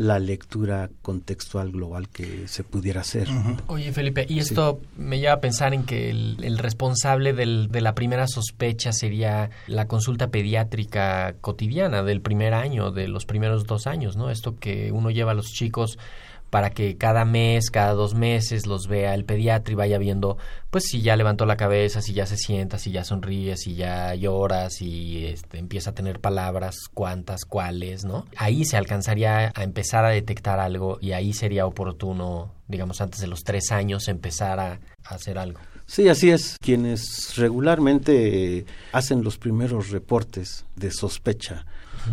la 0.00 0.18
lectura 0.18 0.88
contextual 1.02 1.70
global 1.72 2.08
que 2.08 2.48
se 2.48 2.64
pudiera 2.64 3.02
hacer. 3.02 3.28
Oye, 3.66 3.92
Felipe, 3.92 4.24
y 4.26 4.38
esto 4.38 4.80
me 4.96 5.18
lleva 5.18 5.34
a 5.34 5.40
pensar 5.40 5.74
en 5.74 5.82
que 5.82 6.08
el, 6.08 6.38
el 6.42 6.56
responsable 6.56 7.34
del- 7.34 7.68
de 7.68 7.82
la 7.82 7.94
primera 7.94 8.26
sospecha 8.26 8.92
sería 8.92 9.50
la 9.66 9.86
consulta 9.88 10.28
pediátrica 10.28 11.34
cotidiana 11.42 12.02
del 12.02 12.22
primer 12.22 12.54
año, 12.54 12.90
de 12.92 13.08
los 13.08 13.26
primeros 13.26 13.64
dos 13.66 13.86
años, 13.86 14.16
¿no? 14.16 14.30
Esto 14.30 14.58
que 14.58 14.90
uno 14.90 15.10
lleva 15.10 15.32
a 15.32 15.34
los 15.34 15.48
chicos 15.52 15.98
para 16.50 16.70
que 16.70 16.96
cada 16.96 17.24
mes, 17.24 17.70
cada 17.70 17.92
dos 17.92 18.14
meses 18.14 18.66
los 18.66 18.88
vea 18.88 19.14
el 19.14 19.24
pediatra 19.24 19.72
y 19.72 19.76
vaya 19.76 19.98
viendo, 19.98 20.36
pues 20.70 20.84
si 20.84 21.00
ya 21.00 21.16
levantó 21.16 21.46
la 21.46 21.56
cabeza, 21.56 22.02
si 22.02 22.12
ya 22.12 22.26
se 22.26 22.36
sienta, 22.36 22.78
si 22.78 22.90
ya 22.90 23.04
sonríe, 23.04 23.56
si 23.56 23.76
ya 23.76 24.14
llora, 24.14 24.68
si 24.68 25.26
este, 25.26 25.58
empieza 25.58 25.90
a 25.90 25.94
tener 25.94 26.20
palabras, 26.20 26.76
cuántas, 26.92 27.44
cuáles, 27.44 28.04
¿no? 28.04 28.26
Ahí 28.36 28.64
se 28.64 28.76
alcanzaría 28.76 29.52
a 29.54 29.62
empezar 29.62 30.04
a 30.04 30.10
detectar 30.10 30.58
algo 30.58 30.98
y 31.00 31.12
ahí 31.12 31.32
sería 31.32 31.66
oportuno, 31.66 32.52
digamos, 32.66 33.00
antes 33.00 33.20
de 33.20 33.28
los 33.28 33.44
tres 33.44 33.70
años 33.70 34.08
empezar 34.08 34.58
a, 34.60 34.80
hacer 35.04 35.38
algo. 35.38 35.60
Sí, 35.86 36.08
así 36.08 36.30
es. 36.30 36.56
Quienes 36.60 37.36
regularmente 37.36 38.64
hacen 38.92 39.24
los 39.24 39.38
primeros 39.38 39.90
reportes 39.90 40.64
de 40.76 40.92
sospecha 40.92 41.66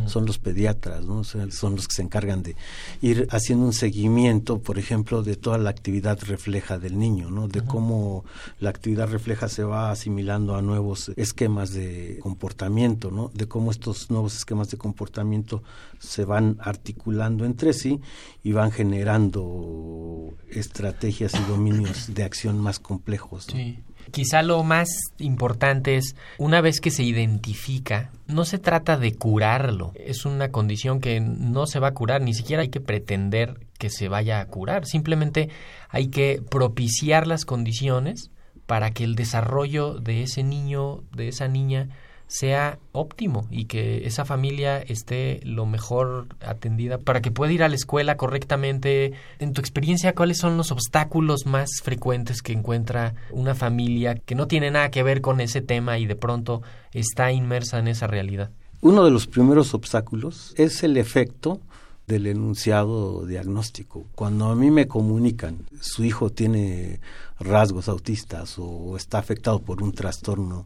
son 0.06 0.26
los 0.26 0.38
pediatras, 0.40 1.06
¿no? 1.06 1.20
O 1.20 1.24
sea, 1.24 1.50
son 1.52 1.76
los 1.76 1.88
que 1.88 1.96
se 1.96 2.02
encargan 2.02 2.44
de 2.44 2.56
ir 3.02 3.28
haciendo 3.32 3.66
un 3.66 3.74
seguimiento, 3.74 4.60
por 4.60 4.80
ejemplo, 4.80 5.24
de 5.24 5.36
toda 5.36 5.58
la 5.58 5.70
actividad 5.70 6.20
refleja 6.24 6.78
del 6.78 6.98
niño, 6.98 7.30
¿no? 7.30 7.48
De 7.48 7.62
cómo 7.62 8.26
la 8.60 8.70
actividad 8.70 9.10
refleja 9.10 9.50
se 9.50 9.64
va 9.64 9.92
asimilando 9.92 10.56
a 10.56 10.62
nuevos 10.62 11.12
esquemas 11.16 11.74
de 11.74 12.20
comportamiento, 12.22 13.12
¿no? 13.12 13.32
De 13.34 13.48
cómo 13.48 13.72
estos 13.72 14.10
nuevos 14.10 14.36
esquemas 14.36 14.70
de 14.70 14.78
comportamiento 14.78 15.64
se 16.00 16.26
van 16.26 16.58
articulando 16.60 17.46
entre 17.46 17.74
sí 17.74 18.00
y 18.44 18.52
van 18.52 18.72
generando 18.72 20.34
estrategias 20.50 21.34
y 21.34 21.44
dominios 21.50 22.14
de 22.14 22.24
acción 22.24 22.60
más 22.60 22.80
complejos. 22.80 23.48
¿no? 23.50 23.56
Sí. 23.56 23.80
Quizá 24.12 24.42
lo 24.42 24.64
más 24.64 24.90
importante 25.20 25.98
es, 25.98 26.16
una 26.38 26.62
vez 26.62 26.80
que 26.80 26.92
se 26.92 27.04
identifica, 27.04 28.12
no 28.28 28.46
se 28.46 28.60
trata 28.60 28.98
de 28.98 29.14
curarlo. 29.16 29.92
Es 29.96 30.26
una 30.26 30.52
condición 30.52 31.00
que 31.00 31.20
no 31.20 31.68
se 31.68 31.80
va 31.80 31.90
a 31.90 31.94
curar, 31.94 32.22
ni 32.22 32.34
siquiera 32.34 32.62
hay 32.62 32.70
que 32.70 32.82
pretender 32.82 33.60
que 33.78 33.90
se 33.90 34.08
vaya 34.08 34.40
a 34.40 34.46
curar. 34.46 34.86
Simplemente 34.86 35.50
hay 35.90 36.08
que 36.08 36.42
propiciar 36.50 37.28
las 37.28 37.46
condiciones 37.46 38.32
para 38.66 38.92
que 38.92 39.04
el 39.04 39.16
desarrollo 39.16 39.96
de 39.96 40.24
ese 40.24 40.44
niño, 40.44 41.04
de 41.16 41.30
esa 41.30 41.48
niña, 41.48 41.90
sea 42.28 42.78
óptimo 42.92 43.48
y 43.50 43.66
que 43.66 44.06
esa 44.06 44.26
familia 44.26 44.80
esté 44.80 45.40
lo 45.44 45.66
mejor 45.66 46.28
atendida 46.42 46.98
para 46.98 47.22
que 47.22 47.32
pueda 47.32 47.52
ir 47.52 47.64
a 47.64 47.70
la 47.70 47.76
escuela 47.76 48.18
correctamente. 48.18 49.14
En 49.40 49.54
tu 49.54 49.62
experiencia, 49.62 50.14
¿cuáles 50.14 50.38
son 50.38 50.58
los 50.58 50.72
obstáculos 50.72 51.46
más 51.46 51.82
frecuentes 51.82 52.42
que 52.42 52.54
encuentra 52.54 53.16
una 53.32 53.56
familia 53.56 54.16
que 54.16 54.36
no 54.36 54.48
tiene 54.48 54.72
nada 54.72 54.92
que 54.92 55.04
ver 55.04 55.22
con 55.22 55.40
ese 55.40 55.62
tema 55.62 55.98
y 55.98 56.06
de 56.06 56.16
pronto 56.16 56.62
está 56.94 57.32
inmersa 57.32 57.80
en 57.80 57.88
esa 57.88 58.08
realidad? 58.08 58.52
Uno 58.82 59.04
de 59.06 59.12
los 59.12 59.26
primeros 59.26 59.74
obstáculos 59.74 60.54
es 60.58 60.84
el 60.84 60.98
efecto 60.98 61.62
del 62.08 62.28
enunciado 62.28 63.26
diagnóstico. 63.26 64.06
Cuando 64.16 64.46
a 64.46 64.56
mí 64.56 64.72
me 64.72 64.88
comunican 64.88 65.66
su 65.82 66.06
hijo 66.06 66.30
tiene 66.30 67.02
rasgos 67.40 67.90
autistas 67.90 68.56
o 68.58 68.96
está 68.96 69.18
afectado 69.20 69.60
por 69.60 69.84
un 69.84 69.94
trastorno 69.94 70.66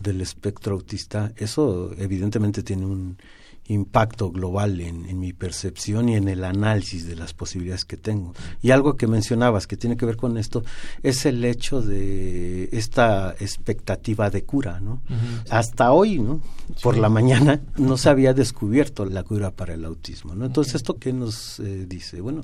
del 0.00 0.20
espectro 0.20 0.74
autista, 0.74 1.32
eso 1.36 1.92
evidentemente 1.98 2.62
tiene 2.62 2.86
un 2.86 3.16
impacto 3.68 4.30
global 4.30 4.80
en, 4.80 5.06
en, 5.06 5.18
mi 5.18 5.32
percepción 5.32 6.08
y 6.08 6.16
en 6.16 6.28
el 6.28 6.44
análisis 6.44 7.06
de 7.06 7.16
las 7.16 7.32
posibilidades 7.32 7.84
que 7.84 7.96
tengo. 7.96 8.34
Y 8.60 8.72
algo 8.72 8.96
que 8.96 9.06
mencionabas 9.06 9.66
que 9.66 9.76
tiene 9.76 9.96
que 9.96 10.04
ver 10.04 10.16
con 10.16 10.36
esto 10.36 10.64
es 11.02 11.24
el 11.24 11.44
hecho 11.44 11.80
de 11.80 12.68
esta 12.72 13.34
expectativa 13.40 14.28
de 14.28 14.44
cura, 14.44 14.80
¿no? 14.80 15.02
Uh 15.08 15.12
-huh. 15.12 15.44
Hasta 15.50 15.92
hoy, 15.92 16.18
¿no? 16.18 16.40
Por 16.82 16.98
la 16.98 17.08
mañana 17.08 17.62
no 17.78 17.96
se 17.96 18.10
había 18.10 18.34
descubierto 18.34 19.06
la 19.06 19.22
cura 19.22 19.50
para 19.50 19.74
el 19.74 19.84
autismo, 19.84 20.34
¿no? 20.34 20.44
Entonces, 20.44 20.74
¿esto 20.76 20.98
qué 20.98 21.12
nos 21.12 21.58
eh, 21.60 21.86
dice? 21.86 22.20
Bueno, 22.20 22.42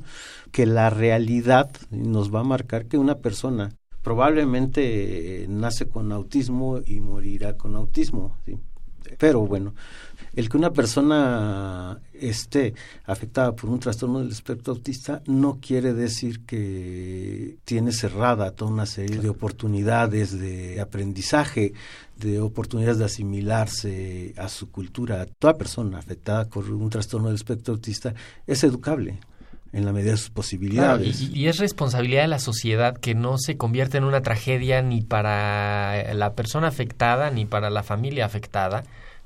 que 0.52 0.64
la 0.64 0.88
realidad 0.88 1.71
nos 1.90 2.35
va 2.35 2.40
a 2.40 2.45
marcar 2.45 2.87
que 2.87 2.97
una 2.97 3.16
persona 3.16 3.73
probablemente 4.02 5.42
eh, 5.42 5.47
nace 5.49 5.88
con 5.88 6.12
autismo 6.12 6.80
y 6.85 7.00
morirá 7.00 7.57
con 7.57 7.76
autismo, 7.76 8.37
¿sí? 8.47 8.59
Pero 9.19 9.40
bueno, 9.40 9.75
el 10.35 10.49
que 10.49 10.57
una 10.57 10.73
persona 10.73 12.00
esté 12.12 12.75
afectada 13.04 13.54
por 13.57 13.71
un 13.71 13.80
trastorno 13.80 14.21
del 14.21 14.30
espectro 14.30 14.75
autista 14.75 15.23
no 15.26 15.59
quiere 15.61 15.95
decir 15.95 16.45
que 16.45 17.59
tiene 17.64 17.92
cerrada 17.92 18.52
toda 18.52 18.71
una 18.71 18.87
serie 18.87 19.19
de 19.19 19.28
oportunidades 19.28 20.38
de 20.38 20.80
aprendizaje, 20.80 21.73
de 22.16 22.40
oportunidades 22.40 22.99
de 22.99 23.04
asimilarse 23.07 24.35
a 24.37 24.49
su 24.49 24.71
cultura. 24.71 25.26
Toda 25.38 25.59
persona 25.59 25.99
afectada 25.99 26.45
por 26.45 26.71
un 26.71 26.90
trastorno 26.90 27.28
del 27.28 27.37
espectro 27.37 27.75
autista 27.75 28.14
es 28.47 28.62
educable 28.62 29.19
en 29.72 29.84
la 29.84 29.92
medida 29.92 30.12
de 30.12 30.16
sus 30.16 30.30
posibilidades. 30.30 31.20
Y, 31.20 31.38
y, 31.38 31.48
es 31.48 31.58
responsabilidad 31.58 32.22
de 32.22 32.28
la 32.28 32.38
sociedad 32.38 32.96
que 32.96 33.14
no 33.14 33.38
se 33.38 33.56
convierta 33.56 33.98
en 33.98 34.04
una 34.04 34.20
tragedia 34.20 34.82
ni 34.82 35.02
para 35.02 36.12
la 36.14 36.34
persona 36.34 36.68
afectada 36.68 37.30
ni 37.30 37.44
para 37.44 37.70
la 37.70 37.82
familia 37.82 38.26
afectada, 38.26 38.82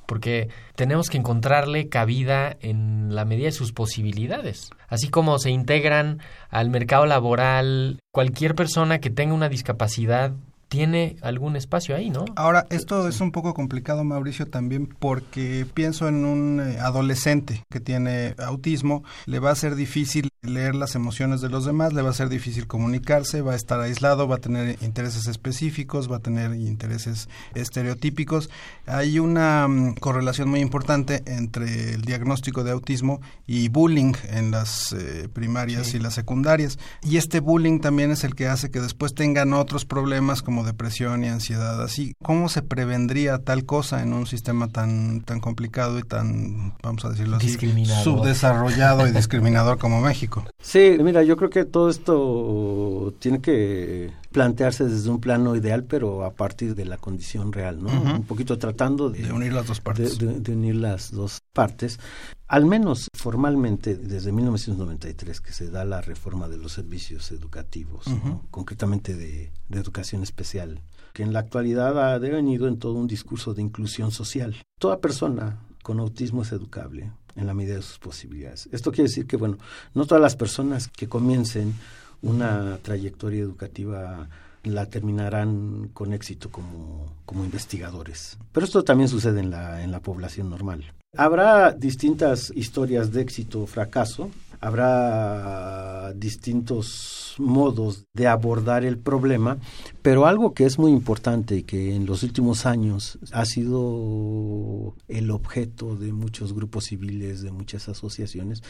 porque 0.06 0.48
tenemos 0.74 1.08
que 1.08 1.16
encontrarle 1.16 1.88
cabida 1.88 2.56
en 2.60 3.14
la 3.14 3.24
medida 3.24 3.46
de 3.46 3.52
sus 3.52 3.72
posibilidades. 3.72 4.70
Así 4.88 5.08
como 5.08 5.38
se 5.38 5.50
integran 5.50 6.20
al 6.50 6.70
mercado 6.70 7.06
laboral 7.06 8.00
cualquier 8.10 8.54
persona 8.54 8.98
que 8.98 9.10
tenga 9.10 9.34
una 9.34 9.48
discapacidad 9.48 10.32
tiene 10.74 11.14
algún 11.22 11.54
espacio 11.54 11.94
ahí, 11.94 12.10
¿no? 12.10 12.24
Ahora, 12.34 12.66
esto 12.70 13.06
es 13.06 13.20
un 13.20 13.30
poco 13.30 13.54
complicado, 13.54 14.02
Mauricio, 14.02 14.48
también 14.48 14.88
porque 14.88 15.66
pienso 15.72 16.08
en 16.08 16.24
un 16.24 16.60
eh, 16.60 16.78
adolescente 16.80 17.62
que 17.70 17.78
tiene 17.78 18.34
autismo, 18.38 19.04
le 19.26 19.38
va 19.38 19.52
a 19.52 19.54
ser 19.54 19.76
difícil 19.76 20.30
leer 20.42 20.74
las 20.74 20.94
emociones 20.94 21.40
de 21.40 21.48
los 21.48 21.64
demás, 21.64 21.92
le 21.92 22.02
va 22.02 22.10
a 22.10 22.14
ser 22.14 22.28
difícil 22.28 22.66
comunicarse, 22.66 23.40
va 23.40 23.52
a 23.52 23.56
estar 23.56 23.80
aislado, 23.80 24.28
va 24.28 24.36
a 24.36 24.40
tener 24.40 24.76
intereses 24.82 25.26
específicos, 25.26 26.10
va 26.10 26.16
a 26.16 26.20
tener 26.20 26.54
intereses 26.54 27.28
estereotípicos. 27.54 28.50
Hay 28.86 29.18
una 29.18 29.66
um, 29.66 29.94
correlación 29.94 30.50
muy 30.50 30.60
importante 30.60 31.22
entre 31.26 31.94
el 31.94 32.02
diagnóstico 32.02 32.64
de 32.64 32.72
autismo 32.72 33.20
y 33.46 33.68
bullying 33.68 34.14
en 34.28 34.50
las 34.50 34.92
eh, 34.92 35.28
primarias 35.32 35.88
sí. 35.88 35.96
y 35.96 36.00
las 36.00 36.14
secundarias. 36.14 36.78
Y 37.02 37.16
este 37.16 37.40
bullying 37.40 37.80
también 37.80 38.10
es 38.10 38.24
el 38.24 38.34
que 38.34 38.48
hace 38.48 38.70
que 38.70 38.80
después 38.80 39.14
tengan 39.14 39.52
otros 39.52 39.84
problemas 39.84 40.42
como 40.42 40.63
como 40.64 40.66
depresión 40.66 41.24
y 41.24 41.28
ansiedad. 41.28 41.82
Así, 41.82 42.14
¿cómo 42.22 42.48
se 42.48 42.62
prevendría 42.62 43.38
tal 43.38 43.64
cosa 43.64 44.02
en 44.02 44.12
un 44.12 44.26
sistema 44.26 44.68
tan 44.68 45.22
tan 45.22 45.40
complicado 45.40 45.98
y 45.98 46.02
tan, 46.02 46.74
vamos 46.82 47.04
a 47.04 47.10
decirlo 47.10 47.36
así, 47.36 47.56
subdesarrollado 48.02 49.06
y 49.06 49.12
discriminador 49.12 49.78
como 49.78 50.00
México? 50.00 50.44
Sí, 50.60 50.96
mira, 51.00 51.22
yo 51.22 51.36
creo 51.36 51.50
que 51.50 51.64
todo 51.64 51.90
esto 51.90 53.14
tiene 53.18 53.40
que 53.40 54.12
plantearse 54.32 54.84
desde 54.84 55.08
un 55.10 55.20
plano 55.20 55.54
ideal, 55.54 55.84
pero 55.84 56.24
a 56.24 56.32
partir 56.32 56.74
de 56.74 56.84
la 56.84 56.96
condición 56.96 57.52
real, 57.52 57.82
¿no? 57.82 57.90
Un 57.90 58.24
poquito 58.24 58.58
tratando 58.58 59.08
de, 59.08 59.32
unir 59.32 59.52
las 59.52 59.66
dos 59.66 59.80
partes. 59.80 60.18
De, 60.18 60.52
unir 60.52 60.74
las 60.74 61.12
dos 61.12 61.40
partes. 61.52 62.00
Al 62.46 62.66
menos 62.66 63.08
formalmente, 63.14 63.96
desde 63.96 64.30
1993, 64.30 65.40
que 65.40 65.52
se 65.52 65.70
da 65.70 65.84
la 65.84 66.02
reforma 66.02 66.46
de 66.48 66.58
los 66.58 66.72
servicios 66.72 67.32
educativos, 67.32 68.04
concretamente 68.50 69.14
de, 69.14 69.50
educación 69.70 70.22
especial, 70.22 70.82
que 71.14 71.22
en 71.22 71.32
la 71.32 71.40
actualidad 71.40 71.98
ha 72.12 72.18
devenido 72.18 72.68
en 72.68 72.78
todo 72.78 72.94
un 72.94 73.06
discurso 73.06 73.54
de 73.54 73.62
inclusión 73.62 74.10
social. 74.10 74.56
Toda 74.78 75.00
persona 75.00 75.58
con 75.82 76.00
autismo 76.00 76.42
es 76.42 76.52
educable 76.52 77.12
en 77.34 77.46
la 77.46 77.54
medida 77.54 77.76
de 77.76 77.82
sus 77.82 77.98
posibilidades. 77.98 78.68
Esto 78.72 78.92
quiere 78.92 79.08
decir 79.08 79.26
que, 79.26 79.36
bueno, 79.36 79.58
no 79.94 80.06
todas 80.06 80.22
las 80.22 80.36
personas 80.36 80.88
que 80.88 81.08
comiencen 81.08 81.74
una 82.22 82.78
trayectoria 82.82 83.40
educativa 83.40 84.28
la 84.64 84.86
terminarán 84.86 85.90
con 85.92 86.12
éxito 86.12 86.50
como, 86.50 87.06
como 87.26 87.44
investigadores. 87.44 88.38
Pero 88.52 88.66
esto 88.66 88.82
también 88.84 89.08
sucede 89.08 89.40
en 89.40 89.50
la, 89.50 89.82
en 89.82 89.92
la 89.92 90.00
población 90.00 90.50
normal. 90.50 90.84
Habrá 91.16 91.72
distintas 91.72 92.52
historias 92.56 93.12
de 93.12 93.22
éxito 93.22 93.62
o 93.62 93.66
fracaso, 93.66 94.30
habrá 94.60 96.12
distintos 96.14 97.34
modos 97.38 98.04
de 98.14 98.26
abordar 98.26 98.84
el 98.84 98.98
problema, 98.98 99.58
pero 100.02 100.26
algo 100.26 100.54
que 100.54 100.64
es 100.64 100.78
muy 100.78 100.90
importante 100.90 101.56
y 101.56 101.62
que 101.62 101.94
en 101.94 102.06
los 102.06 102.22
últimos 102.22 102.66
años 102.66 103.18
ha 103.30 103.44
sido 103.44 104.94
el 105.06 105.30
objeto 105.30 105.96
de 105.96 106.12
muchos 106.12 106.52
grupos 106.52 106.86
civiles, 106.86 107.42
de 107.42 107.52
muchas 107.52 107.88
asociaciones, 107.88 108.62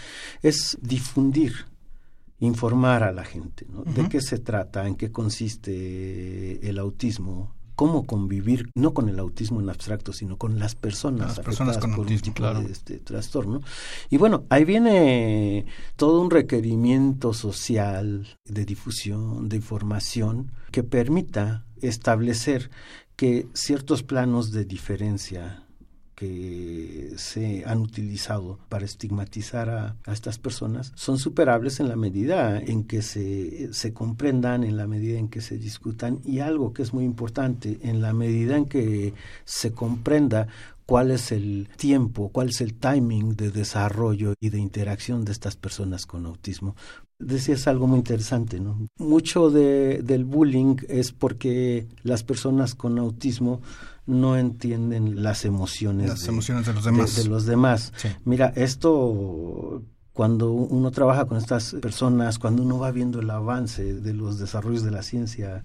es 0.43 0.77
difundir 0.83 1.67
informar 2.45 3.03
a 3.03 3.13
la 3.13 3.25
gente 3.25 3.67
¿no? 3.69 3.83
de 3.85 4.09
qué 4.09 4.21
se 4.21 4.39
trata, 4.39 4.87
en 4.87 4.97
qué 4.97 5.11
consiste 5.11 6.69
el 6.69 6.79
autismo, 6.79 7.55
cómo 7.75 8.05
convivir 8.05 8.71
no 8.75 8.95
con 8.95 9.09
el 9.09 9.19
autismo 9.19 9.61
en 9.61 9.69
abstracto, 9.69 10.13
sino 10.13 10.37
con 10.37 10.59
las 10.59 10.75
personas, 10.75 11.37
las 11.37 11.41
personas 11.41 11.79
con 11.79 11.95
por 11.95 12.01
autismo, 12.01 12.61
de 12.61 12.73
este 12.73 12.99
trastorno. 12.99 13.61
Y 14.11 14.17
bueno, 14.17 14.45
ahí 14.49 14.65
viene 14.65 15.67
todo 15.97 16.21
un 16.21 16.31
requerimiento 16.31 17.33
social 17.33 18.27
de 18.45 18.65
difusión, 18.65 19.49
de 19.49 19.57
información 19.57 20.53
que 20.71 20.83
permita 20.83 21.65
establecer 21.81 22.71
que 23.17 23.47
ciertos 23.53 24.03
planos 24.03 24.51
de 24.51 24.65
diferencia 24.65 25.64
que 26.15 27.13
se 27.17 27.65
han 27.67 27.79
utilizado 27.81 28.59
para 28.69 28.85
estigmatizar 28.85 29.69
a, 29.71 29.97
estas 30.13 30.39
personas 30.39 30.93
son 30.95 31.19
superables 31.19 31.81
en 31.81 31.89
la 31.89 31.97
medida 31.97 32.59
en 32.59 32.85
que 32.85 33.03
se, 33.03 33.93
comprendan, 33.93 34.65
en 34.65 34.77
la 34.77 34.87
medida 34.87 35.19
en 35.19 35.29
que 35.29 35.41
se 35.41 35.59
discutan 35.59 36.21
y 36.25 36.41
algo 36.41 36.73
que 36.73 36.83
es 36.83 36.93
muy 36.93 37.05
importante, 37.05 37.79
en 37.83 38.01
la 38.01 38.13
medida 38.13 38.57
en 38.57 38.67
que 38.67 39.15
se 39.45 39.73
comprenda 39.73 40.49
cuál 40.87 41.11
es 41.11 41.33
el 41.33 41.69
tiempo, 41.77 42.29
cuál 42.31 42.51
es 42.51 42.61
el 42.61 42.75
timing 42.75 43.37
de 43.37 43.51
desarrollo 43.51 44.35
y 44.41 44.51
de 44.51 44.59
interacción 44.59 45.25
de 45.25 45.33
estas 45.33 45.57
personas 45.57 46.07
con 46.07 46.27
autismo. 46.27 46.77
Decías 47.19 47.69
algo 47.69 47.87
muy 47.87 47.99
interesante, 47.99 48.61
¿no? 48.61 48.89
Mucho 48.99 49.51
de, 49.51 50.03
del 50.03 50.25
bullying 50.25 50.77
es 50.89 51.13
porque 51.13 51.87
las 52.03 52.25
personas 52.25 52.75
con 52.75 52.99
autismo 52.99 53.61
no 54.07 54.37
entienden 54.37 55.23
las 55.23 55.45
emociones, 55.45 56.09
las 56.09 56.23
de, 56.23 56.29
emociones 56.29 56.67
de 56.67 56.75
los 56.75 56.85
demás. 56.85 57.17
De, 57.17 57.25
los 57.25 57.47
demás. 57.47 57.93
Mira, 58.25 58.53
esto 58.57 59.83
cuando 60.13 60.53
uno 60.53 60.93
trabaja 60.93 61.27
con 61.27 61.39
estas 61.39 61.75
personas, 61.75 62.39
cuando 62.39 62.63
uno 62.63 62.79
va 62.79 62.93
viendo 62.93 63.21
el 63.21 63.31
avance 63.31 63.95
de 63.95 64.15
los 64.15 64.39
desarrollos 64.39 64.85
de 64.85 64.93
la 64.93 65.03
ciencia 65.03 65.65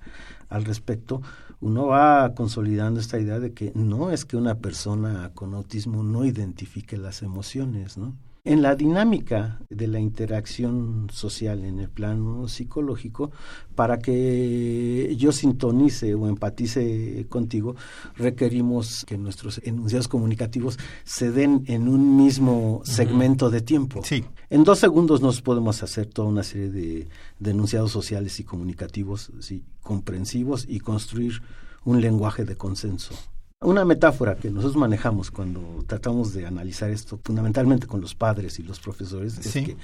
al 0.49 0.65
respecto, 0.65 1.21
uno 1.61 1.87
va 1.87 2.33
consolidando 2.33 2.99
esta 2.99 3.19
idea 3.19 3.39
de 3.39 3.53
que 3.53 3.71
no 3.75 4.11
es 4.11 4.25
que 4.25 4.37
una 4.37 4.55
persona 4.55 5.31
con 5.35 5.53
autismo 5.53 6.03
no 6.03 6.25
identifique 6.25 6.97
las 6.97 7.21
emociones, 7.21 7.97
¿no? 7.97 8.15
En 8.49 8.63
la 8.63 8.73
dinámica 8.73 9.59
de 9.69 9.85
la 9.85 9.99
interacción 9.99 11.05
social 11.13 11.63
en 11.63 11.77
el 11.79 11.87
plano 11.87 12.47
psicológico, 12.47 13.29
para 13.75 13.99
que 13.99 15.15
yo 15.19 15.31
sintonice 15.31 16.15
o 16.15 16.27
empatice 16.27 17.27
contigo, 17.29 17.75
requerimos 18.17 19.05
que 19.05 19.19
nuestros 19.19 19.61
enunciados 19.63 20.07
comunicativos 20.07 20.79
se 21.03 21.29
den 21.29 21.63
en 21.67 21.87
un 21.87 22.17
mismo 22.17 22.81
segmento 22.85 23.51
de 23.51 23.61
tiempo. 23.61 24.01
Sí. 24.03 24.25
En 24.49 24.63
dos 24.63 24.79
segundos 24.79 25.21
nos 25.21 25.43
podemos 25.43 25.83
hacer 25.83 26.07
toda 26.07 26.29
una 26.29 26.41
serie 26.41 26.71
de, 26.71 27.07
enunciados 27.51 27.91
sociales 27.91 28.39
y 28.39 28.45
comunicativos 28.45 29.31
¿sí? 29.41 29.63
comprensivos 29.83 30.65
y 30.67 30.79
construir 30.79 31.43
un 31.85 32.01
lenguaje 32.01 32.45
de 32.45 32.55
consenso. 32.55 33.13
Una 33.61 33.83
metáfora 33.83 34.37
que 34.37 34.49
nosotros 34.49 34.77
manejamos 34.77 35.31
cuando 35.31 35.83
tratamos 35.85 36.33
de 36.33 36.45
analizar 36.45 36.89
esto, 36.91 37.19
fundamentalmente 37.21 37.87
con 37.87 37.99
los 37.99 38.15
padres 38.15 38.57
y 38.57 38.63
los 38.63 38.79
profesores, 38.79 39.37
es 39.37 39.51
que 39.51 39.75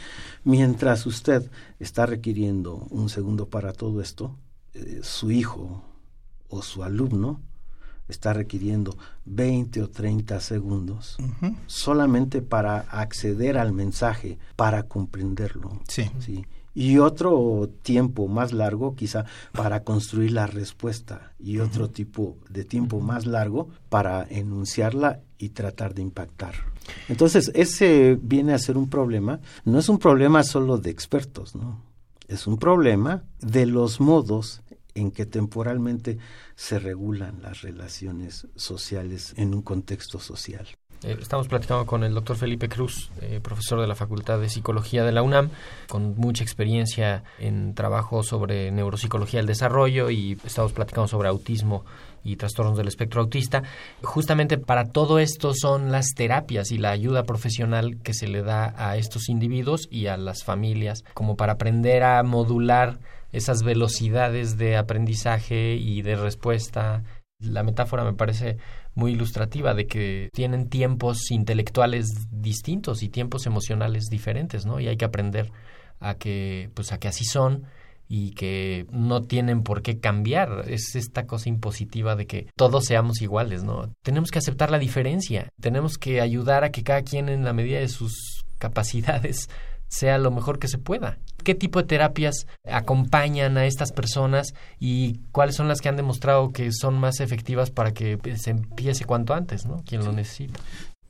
mientras 0.45 1.05
usted 1.05 1.51
está 1.77 2.05
requiriendo 2.05 2.87
un 2.89 3.09
segundo 3.09 3.49
para 3.49 3.73
todo 3.73 3.99
esto, 3.99 4.33
eh, 4.73 5.01
su 5.03 5.29
hijo 5.29 5.83
o 6.47 6.61
su 6.61 6.83
alumno 6.83 7.41
está 8.07 8.31
requiriendo 8.31 8.97
20 9.25 9.81
o 9.81 9.89
30 9.89 10.39
segundos 10.39 11.17
solamente 11.65 12.41
para 12.41 12.79
acceder 12.79 13.57
al 13.57 13.73
mensaje, 13.73 14.37
para 14.55 14.83
comprenderlo. 14.83 15.81
Sí. 15.89 16.09
¿sí? 16.19 16.45
Y 16.75 16.99
otro 16.99 17.69
tiempo 17.81 18.27
más 18.27 18.51
largo 18.51 18.95
quizá 18.95 19.25
para 19.53 19.83
construir 19.83 20.33
la 20.33 20.45
respuesta 20.45 21.31
y 21.39 21.59
otro 21.59 21.89
tipo 21.89 22.37
de 22.49 22.65
tiempo 22.65 22.99
más 22.99 23.25
largo 23.25 23.69
para 23.89 24.27
enunciarla 24.29 25.21
y 25.37 25.49
tratar 25.49 25.95
de 25.95 26.01
impactar. 26.01 26.55
Entonces, 27.07 27.51
ese 27.55 28.19
viene 28.21 28.53
a 28.53 28.59
ser 28.59 28.77
un 28.77 28.89
problema, 28.89 29.39
no 29.63 29.79
es 29.79 29.89
un 29.89 29.97
problema 29.97 30.43
solo 30.43 30.77
de 30.77 30.91
expertos, 30.91 31.55
¿no? 31.55 31.81
Es 32.27 32.45
un 32.45 32.57
problema 32.57 33.23
de 33.39 33.65
los 33.65 33.99
modos 34.01 34.61
en 34.95 35.11
que 35.11 35.25
temporalmente 35.25 36.17
se 36.55 36.79
regulan 36.79 37.41
las 37.41 37.61
relaciones 37.61 38.47
sociales 38.55 39.33
en 39.37 39.53
un 39.53 39.61
contexto 39.61 40.19
social. 40.19 40.67
Eh, 41.03 41.17
estamos 41.21 41.47
platicando 41.47 41.85
con 41.85 42.03
el 42.03 42.13
doctor 42.13 42.35
Felipe 42.37 42.69
Cruz, 42.69 43.11
eh, 43.21 43.39
profesor 43.41 43.81
de 43.81 43.87
la 43.87 43.95
Facultad 43.95 44.39
de 44.39 44.49
Psicología 44.49 45.03
de 45.03 45.11
la 45.11 45.21
UNAM, 45.21 45.49
con 45.89 46.15
mucha 46.17 46.43
experiencia 46.43 47.23
en 47.39 47.75
trabajo 47.75 48.23
sobre 48.23 48.71
neuropsicología 48.71 49.39
del 49.39 49.47
desarrollo 49.47 50.09
y 50.09 50.37
estamos 50.45 50.73
platicando 50.73 51.07
sobre 51.07 51.29
autismo 51.29 51.83
y 52.23 52.37
trastornos 52.37 52.77
del 52.77 52.87
espectro 52.87 53.21
autista. 53.21 53.63
Justamente 54.01 54.57
para 54.57 54.85
todo 54.85 55.19
esto 55.19 55.53
son 55.53 55.91
las 55.91 56.07
terapias 56.15 56.71
y 56.71 56.77
la 56.77 56.91
ayuda 56.91 57.23
profesional 57.23 58.01
que 58.01 58.13
se 58.13 58.27
le 58.27 58.41
da 58.41 58.73
a 58.77 58.97
estos 58.97 59.29
individuos 59.29 59.87
y 59.91 60.07
a 60.07 60.17
las 60.17 60.43
familias, 60.43 61.03
como 61.13 61.37
para 61.37 61.53
aprender 61.53 62.03
a 62.03 62.23
modular 62.23 62.99
esas 63.31 63.63
velocidades 63.63 64.57
de 64.57 64.77
aprendizaje 64.77 65.75
y 65.75 66.01
de 66.01 66.15
respuesta. 66.15 67.03
La 67.39 67.63
metáfora 67.63 68.03
me 68.03 68.13
parece 68.13 68.57
muy 68.95 69.11
ilustrativa 69.11 69.73
de 69.73 69.87
que 69.87 70.29
tienen 70.33 70.69
tiempos 70.69 71.29
intelectuales 71.29 72.27
distintos 72.31 73.03
y 73.03 73.09
tiempos 73.09 73.45
emocionales 73.45 74.05
diferentes, 74.05 74.65
¿no? 74.65 74.79
Y 74.79 74.87
hay 74.87 74.97
que 74.97 75.05
aprender 75.05 75.51
a 75.99 76.15
que 76.15 76.69
pues 76.73 76.91
a 76.91 76.99
que 76.99 77.07
así 77.07 77.25
son 77.25 77.65
y 78.07 78.31
que 78.31 78.85
no 78.91 79.23
tienen 79.23 79.63
por 79.63 79.81
qué 79.81 79.99
cambiar. 79.99 80.65
Es 80.67 80.95
esta 80.95 81.25
cosa 81.25 81.49
impositiva 81.49 82.15
de 82.15 82.27
que 82.27 82.47
todos 82.55 82.85
seamos 82.85 83.21
iguales, 83.21 83.63
¿no? 83.63 83.93
Tenemos 84.03 84.31
que 84.31 84.39
aceptar 84.39 84.71
la 84.71 84.79
diferencia, 84.79 85.49
tenemos 85.59 85.97
que 85.97 86.21
ayudar 86.21 86.63
a 86.63 86.71
que 86.71 86.83
cada 86.83 87.01
quien 87.01 87.29
en 87.29 87.43
la 87.43 87.53
medida 87.53 87.79
de 87.79 87.89
sus 87.89 88.45
capacidades 88.57 89.49
sea 89.87 90.17
lo 90.17 90.31
mejor 90.31 90.59
que 90.59 90.67
se 90.67 90.77
pueda. 90.77 91.17
¿Qué 91.43 91.55
tipo 91.55 91.79
de 91.79 91.87
terapias 91.87 92.47
acompañan 92.65 93.57
a 93.57 93.65
estas 93.65 93.91
personas 93.91 94.53
y 94.79 95.19
cuáles 95.31 95.55
son 95.55 95.67
las 95.67 95.81
que 95.81 95.89
han 95.89 95.95
demostrado 95.95 96.51
que 96.51 96.71
son 96.71 96.95
más 96.95 97.19
efectivas 97.19 97.71
para 97.71 97.93
que 97.93 98.19
se 98.37 98.49
empiece 98.49 99.05
cuanto 99.05 99.33
antes, 99.33 99.65
¿no? 99.65 99.83
Quien 99.85 100.03
lo 100.03 100.11
necesita. 100.11 100.59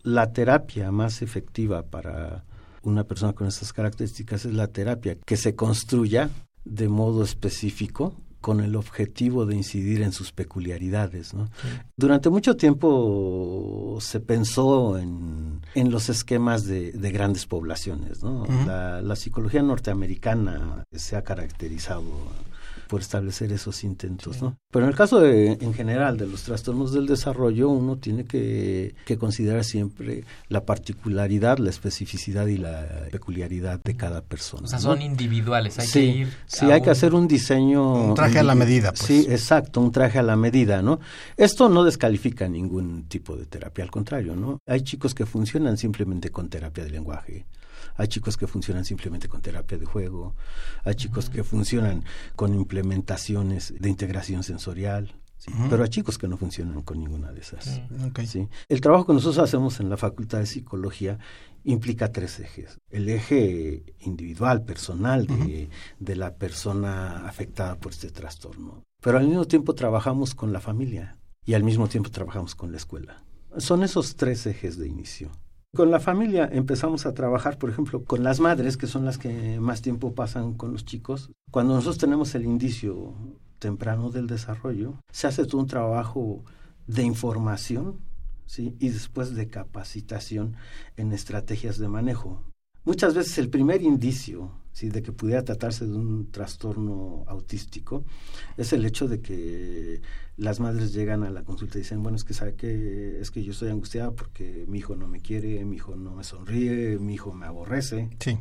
La 0.03 0.33
terapia 0.33 0.91
más 0.91 1.21
efectiva 1.21 1.83
para 1.83 2.43
una 2.83 3.05
persona 3.05 3.33
con 3.33 3.47
estas 3.47 3.73
características 3.73 4.45
es 4.45 4.53
la 4.53 4.67
terapia 4.67 5.17
que 5.25 5.37
se 5.37 5.55
construya 5.55 6.29
de 6.65 6.89
modo 6.89 7.23
específico 7.23 8.13
con 8.45 8.59
el 8.59 8.75
objetivo 8.75 9.47
de 9.47 9.55
incidir 9.55 10.03
en 10.03 10.11
sus 10.11 10.31
peculiaridades. 10.31 11.33
Durante 11.97 12.29
mucho 12.29 12.55
tiempo 12.55 13.97
se 13.99 14.19
pensó 14.19 14.99
en, 14.99 15.61
en 15.73 15.89
los 15.89 16.09
esquemas 16.09 16.63
de, 16.67 16.91
grandes 17.11 17.47
poblaciones. 17.47 18.21
la, 18.21 19.15
psicología 19.15 19.63
norteamericana 19.63 20.83
se 20.91 21.15
ha 21.15 21.23
caracterizado 21.23 22.03
por 22.87 23.01
establecer 23.01 23.51
esos 23.51 23.83
intentos, 23.83 24.41
¿no? 24.41 24.57
Pero 24.71 24.85
en 24.85 24.89
el 24.89 24.95
caso 24.95 25.19
de, 25.19 25.53
en 25.53 25.73
general 25.73 26.17
de 26.17 26.27
los 26.27 26.43
trastornos 26.43 26.93
del 26.93 27.07
desarrollo, 27.07 27.69
uno 27.69 27.97
tiene 27.97 28.25
que, 28.25 28.95
que 29.05 29.17
considerar 29.17 29.63
siempre 29.63 30.23
la 30.49 30.65
particularidad, 30.65 31.57
la 31.57 31.69
especificidad 31.69 32.47
y 32.47 32.57
la 32.57 33.07
peculiaridad 33.11 33.79
de 33.83 33.95
cada 33.95 34.21
persona. 34.21 34.65
O 34.65 34.67
sea, 34.67 34.79
¿no? 34.79 34.83
son 34.83 35.01
individuales, 35.01 35.79
hay 35.79 35.87
sí, 35.87 35.99
que 35.99 36.05
ir... 36.05 36.33
sí, 36.45 36.65
a 36.65 36.75
hay 36.75 36.81
que 36.81 36.89
hacer 36.89 37.13
un 37.13 37.27
diseño. 37.27 38.09
Un 38.09 38.15
traje 38.15 38.39
a 38.39 38.43
la 38.43 38.55
medida, 38.55 38.91
pues. 38.91 39.03
Sí, 39.03 39.27
exacto, 39.29 39.81
un 39.81 39.91
traje 39.91 40.19
a 40.19 40.23
la 40.23 40.35
medida, 40.35 40.81
¿no? 40.81 40.99
Esto 41.37 41.69
no 41.69 41.83
descalifica 41.83 42.47
ningún 42.47 43.05
tipo 43.07 43.35
de 43.35 43.45
terapia, 43.45 43.83
al 43.83 43.91
contrario, 43.91 44.35
¿no? 44.35 44.59
Hay 44.65 44.81
chicos 44.81 45.13
que 45.13 45.25
funcionan 45.25 45.77
simplemente 45.77 46.29
con 46.29 46.49
terapia 46.49 46.83
de 46.83 46.91
lenguaje. 46.91 47.45
Hay 47.97 48.07
chicos 48.07 48.35
que 48.35 48.47
funcionan 48.47 48.83
simplemente 48.83 49.29
con 49.29 49.41
terapia 49.41 49.77
de 49.77 49.85
juego, 49.85 50.35
hay 50.83 50.95
chicos 50.95 51.29
que 51.29 51.43
funcionan 51.43 52.03
con 52.35 52.53
implementaciones 52.75 53.73
de 53.79 53.89
integración 53.89 54.43
sensorial, 54.43 55.15
¿sí? 55.37 55.51
pero 55.69 55.83
hay 55.83 55.89
chicos 55.89 56.17
que 56.17 56.27
no 56.27 56.37
funcionan 56.37 56.81
con 56.81 56.99
ninguna 56.99 57.31
de 57.31 57.39
esas. 57.39 57.81
¿sí? 58.27 58.47
El 58.67 58.81
trabajo 58.81 59.05
que 59.05 59.13
nosotros 59.13 59.43
hacemos 59.43 59.79
en 59.79 59.89
la 59.89 59.97
Facultad 59.97 60.39
de 60.39 60.45
Psicología 60.45 61.17
implica 61.63 62.11
tres 62.11 62.39
ejes. 62.39 62.77
El 62.89 63.07
eje 63.09 63.95
individual, 63.99 64.63
personal 64.63 65.25
de, 65.25 65.69
de 65.99 66.15
la 66.15 66.35
persona 66.35 67.27
afectada 67.27 67.75
por 67.75 67.93
este 67.93 68.11
trastorno. 68.11 68.83
Pero 69.01 69.17
al 69.17 69.27
mismo 69.27 69.45
tiempo 69.45 69.73
trabajamos 69.73 70.35
con 70.35 70.51
la 70.51 70.59
familia 70.59 71.17
y 71.45 71.53
al 71.53 71.63
mismo 71.63 71.87
tiempo 71.87 72.09
trabajamos 72.09 72.55
con 72.55 72.71
la 72.71 72.77
escuela. 72.77 73.23
Son 73.57 73.83
esos 73.83 74.15
tres 74.15 74.45
ejes 74.47 74.77
de 74.77 74.87
inicio. 74.87 75.31
Con 75.75 75.91
la 75.91 75.99
familia 75.99 76.47
empezamos 76.53 77.05
a 77.05 77.13
trabajar, 77.13 77.57
por 77.57 77.69
ejemplo, 77.69 78.05
con 78.05 78.23
las 78.23 78.39
madres, 78.39 78.77
que 78.77 78.87
son 78.87 79.03
las 79.03 79.17
que 79.17 79.59
más 79.59 79.81
tiempo 79.81 80.15
pasan 80.15 80.53
con 80.53 80.71
los 80.71 80.85
chicos. 80.85 81.33
Cuando 81.51 81.73
nosotros 81.73 81.97
tenemos 81.97 82.33
el 82.33 82.45
indicio 82.45 83.13
temprano 83.59 84.09
del 84.09 84.25
desarrollo, 84.25 85.01
se 85.11 85.27
hace 85.27 85.45
todo 85.45 85.59
un 85.59 85.67
trabajo 85.67 86.45
de 86.87 87.03
información 87.03 87.99
¿sí? 88.45 88.77
y 88.79 88.87
después 88.87 89.35
de 89.35 89.49
capacitación 89.49 90.55
en 90.95 91.11
estrategias 91.11 91.77
de 91.77 91.89
manejo. 91.89 92.41
Muchas 92.85 93.15
veces 93.15 93.37
el 93.39 93.49
primer 93.49 93.81
indicio 93.81 94.51
¿sí? 94.71 94.89
de 94.89 95.01
que 95.01 95.11
pudiera 95.11 95.43
tratarse 95.43 95.87
de 95.87 95.95
un 95.95 96.31
trastorno 96.31 97.23
autístico 97.27 98.03
es 98.57 98.73
el 98.73 98.85
hecho 98.85 99.07
de 99.07 99.21
que 99.21 100.01
las 100.37 100.59
madres 100.59 100.93
llegan 100.93 101.23
a 101.23 101.31
la 101.31 101.43
consulta 101.43 101.77
y 101.77 101.81
dicen, 101.81 102.03
bueno, 102.03 102.17
es 102.17 102.23
que 102.23 102.33
sabe 102.33 102.53
que 102.55 103.19
es 103.19 103.31
que 103.31 103.43
yo 103.43 103.53
estoy 103.53 103.69
angustiada 103.69 104.11
porque 104.11 104.65
mi 104.67 104.79
hijo 104.79 104.95
no 104.95 105.07
me 105.07 105.19
quiere, 105.21 105.65
mi 105.65 105.77
hijo 105.77 105.95
no 105.95 106.13
me 106.13 106.23
sonríe, 106.23 106.99
mi 106.99 107.15
hijo 107.15 107.33
me 107.33 107.47
aborrece. 107.47 108.09
Sí. 108.19 108.37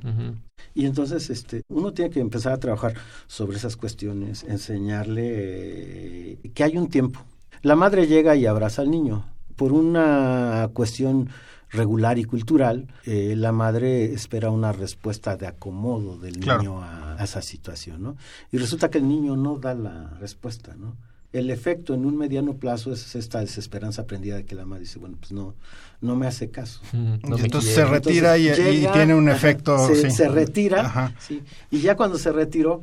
Y 0.74 0.86
entonces 0.86 1.30
este, 1.30 1.62
uno 1.68 1.94
tiene 1.94 2.10
que 2.10 2.20
empezar 2.20 2.52
a 2.52 2.58
trabajar 2.58 2.94
sobre 3.28 3.56
esas 3.56 3.76
cuestiones, 3.76 4.44
enseñarle 4.44 6.32
eh, 6.32 6.50
que 6.52 6.64
hay 6.64 6.76
un 6.76 6.88
tiempo. 6.88 7.20
La 7.62 7.76
madre 7.76 8.06
llega 8.06 8.36
y 8.36 8.44
abraza 8.44 8.82
al 8.82 8.90
niño. 8.90 9.24
Por 9.56 9.72
una 9.72 10.68
cuestión 10.74 11.30
regular 11.74 12.18
y 12.18 12.24
cultural, 12.24 12.86
eh, 13.04 13.34
la 13.36 13.52
madre 13.52 14.12
espera 14.12 14.50
una 14.50 14.72
respuesta 14.72 15.36
de 15.36 15.46
acomodo 15.46 16.16
del 16.18 16.38
Claro. 16.38 16.60
niño 16.60 16.82
a, 16.82 17.20
a 17.20 17.24
esa 17.24 17.42
situación, 17.42 18.02
¿no? 18.02 18.16
Y 18.52 18.58
resulta 18.58 18.90
que 18.90 18.98
el 18.98 19.08
niño 19.08 19.36
no 19.36 19.58
da 19.58 19.74
la 19.74 20.10
respuesta, 20.20 20.74
¿no? 20.78 20.96
El 21.32 21.50
efecto 21.50 21.94
en 21.94 22.06
un 22.06 22.16
mediano 22.16 22.54
plazo 22.54 22.92
es 22.92 23.16
esta 23.16 23.40
desesperanza 23.40 24.02
aprendida 24.02 24.36
de 24.36 24.44
que 24.44 24.54
la 24.54 24.64
madre 24.64 24.82
dice, 24.84 25.00
bueno, 25.00 25.16
pues 25.18 25.32
no, 25.32 25.54
no 26.00 26.14
me 26.14 26.28
hace 26.28 26.48
caso. 26.50 26.80
Ujú. 26.92 26.96
No 27.28 27.36
Y 27.36 27.40
me 27.40 27.44
entonces 27.46 27.74
quiere. 27.74 27.88
se 27.88 27.92
retira 27.94 28.38
y, 28.38 28.48
Entonces 28.48 28.74
y 28.74 28.78
llega, 28.82 28.92
tiene 28.92 29.14
un 29.16 29.28
ajá, 29.28 29.36
efecto. 29.36 29.86
Se, 29.88 29.96
sí. 29.96 30.10
se 30.12 30.28
retira, 30.28 30.82
Ajá. 30.86 31.12
sí, 31.18 31.42
y 31.72 31.80
ya 31.80 31.96
cuando 31.96 32.18
se 32.18 32.30
retiró, 32.30 32.82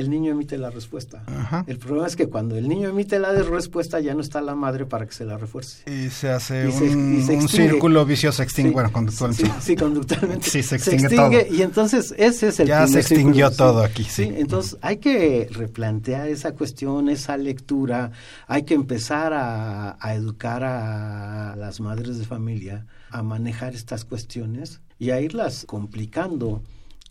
el 0.00 0.10
niño 0.10 0.32
emite 0.32 0.58
la 0.58 0.70
respuesta. 0.70 1.22
Ajá. 1.26 1.64
El 1.68 1.78
problema 1.78 2.06
es 2.06 2.16
que 2.16 2.26
cuando 2.28 2.56
el 2.56 2.68
niño 2.68 2.88
emite 2.88 3.18
la 3.18 3.32
respuesta, 3.32 4.00
ya 4.00 4.14
no 4.14 4.20
está 4.20 4.40
la 4.40 4.54
madre 4.54 4.86
para 4.86 5.06
que 5.06 5.12
se 5.12 5.24
la 5.24 5.36
refuerce. 5.38 5.88
Y 5.90 6.10
se 6.10 6.30
hace 6.30 6.68
Y 6.68 6.72
se- 6.72 6.84
un, 6.84 7.18
y 7.18 7.22
se 7.22 7.32
un 7.36 7.42
extingue. 7.42 7.70
círculo 7.70 8.04
vicioso 8.04 8.42
extingue, 8.42 8.70
Sí, 8.70 8.74
bueno, 8.74 8.92
conductualmente. 8.92 9.44
Sí, 9.46 9.52
sí, 9.60 9.76
conductualmente. 9.76 10.50
Sí, 10.50 10.62
se 10.62 10.76
extingue 10.76 11.08
todo. 11.08 11.30
Y 11.50 11.62
entonces 11.62 12.14
ese 12.18 12.48
es 12.48 12.60
el 12.60 12.68
Ya 12.68 12.86
se 12.86 13.00
extinguió 13.00 13.48
círculo, 13.48 13.70
todo 13.72 13.82
aquí, 13.84 14.04
sí. 14.04 14.32
Entonces 14.36 14.76
hay 14.82 14.96
que 14.98 15.48
replantear 15.52 16.28
esa 16.28 16.52
cuestión, 16.52 17.08
esa 17.08 17.36
lectura. 17.36 18.10
Hay 18.46 18.64
que 18.64 18.74
empezar 18.74 19.32
a, 19.32 19.96
a 20.00 20.14
educar 20.14 20.64
a 20.64 21.54
las 21.56 21.80
madres 21.80 22.18
de 22.18 22.24
familia 22.24 22.86
a 23.10 23.22
manejar 23.22 23.74
estas 23.74 24.04
cuestiones 24.04 24.80
y 24.98 25.10
a 25.10 25.20
irlas 25.20 25.64
complicando 25.66 26.62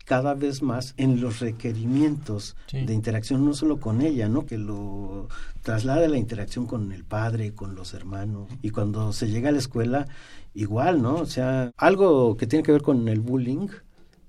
cada 0.09 0.33
vez 0.33 0.63
más 0.63 0.95
en 0.97 1.21
los 1.21 1.39
requerimientos 1.39 2.55
Sí. 2.65 2.83
de 2.83 2.95
interacción, 2.95 3.45
no 3.45 3.53
solo 3.53 3.79
con 3.79 4.01
ella, 4.01 4.27
¿no? 4.27 4.47
Que 4.47 4.57
lo 4.57 5.27
traslade 5.61 6.07
la 6.09 6.17
interacción 6.17 6.65
con 6.65 6.91
el 6.91 7.03
padre, 7.03 7.53
con 7.53 7.75
los 7.75 7.93
hermanos. 7.93 8.49
Y 8.63 8.71
cuando 8.71 9.13
se 9.13 9.27
llega 9.29 9.49
a 9.49 9.51
la 9.51 9.59
escuela, 9.59 10.07
igual, 10.55 11.03
¿no? 11.03 11.13
O 11.17 11.25
sea, 11.27 11.71
algo 11.77 12.35
que 12.37 12.47
tiene 12.47 12.63
que 12.63 12.71
ver 12.71 12.81
con 12.81 13.07
el 13.07 13.19
bullying 13.19 13.67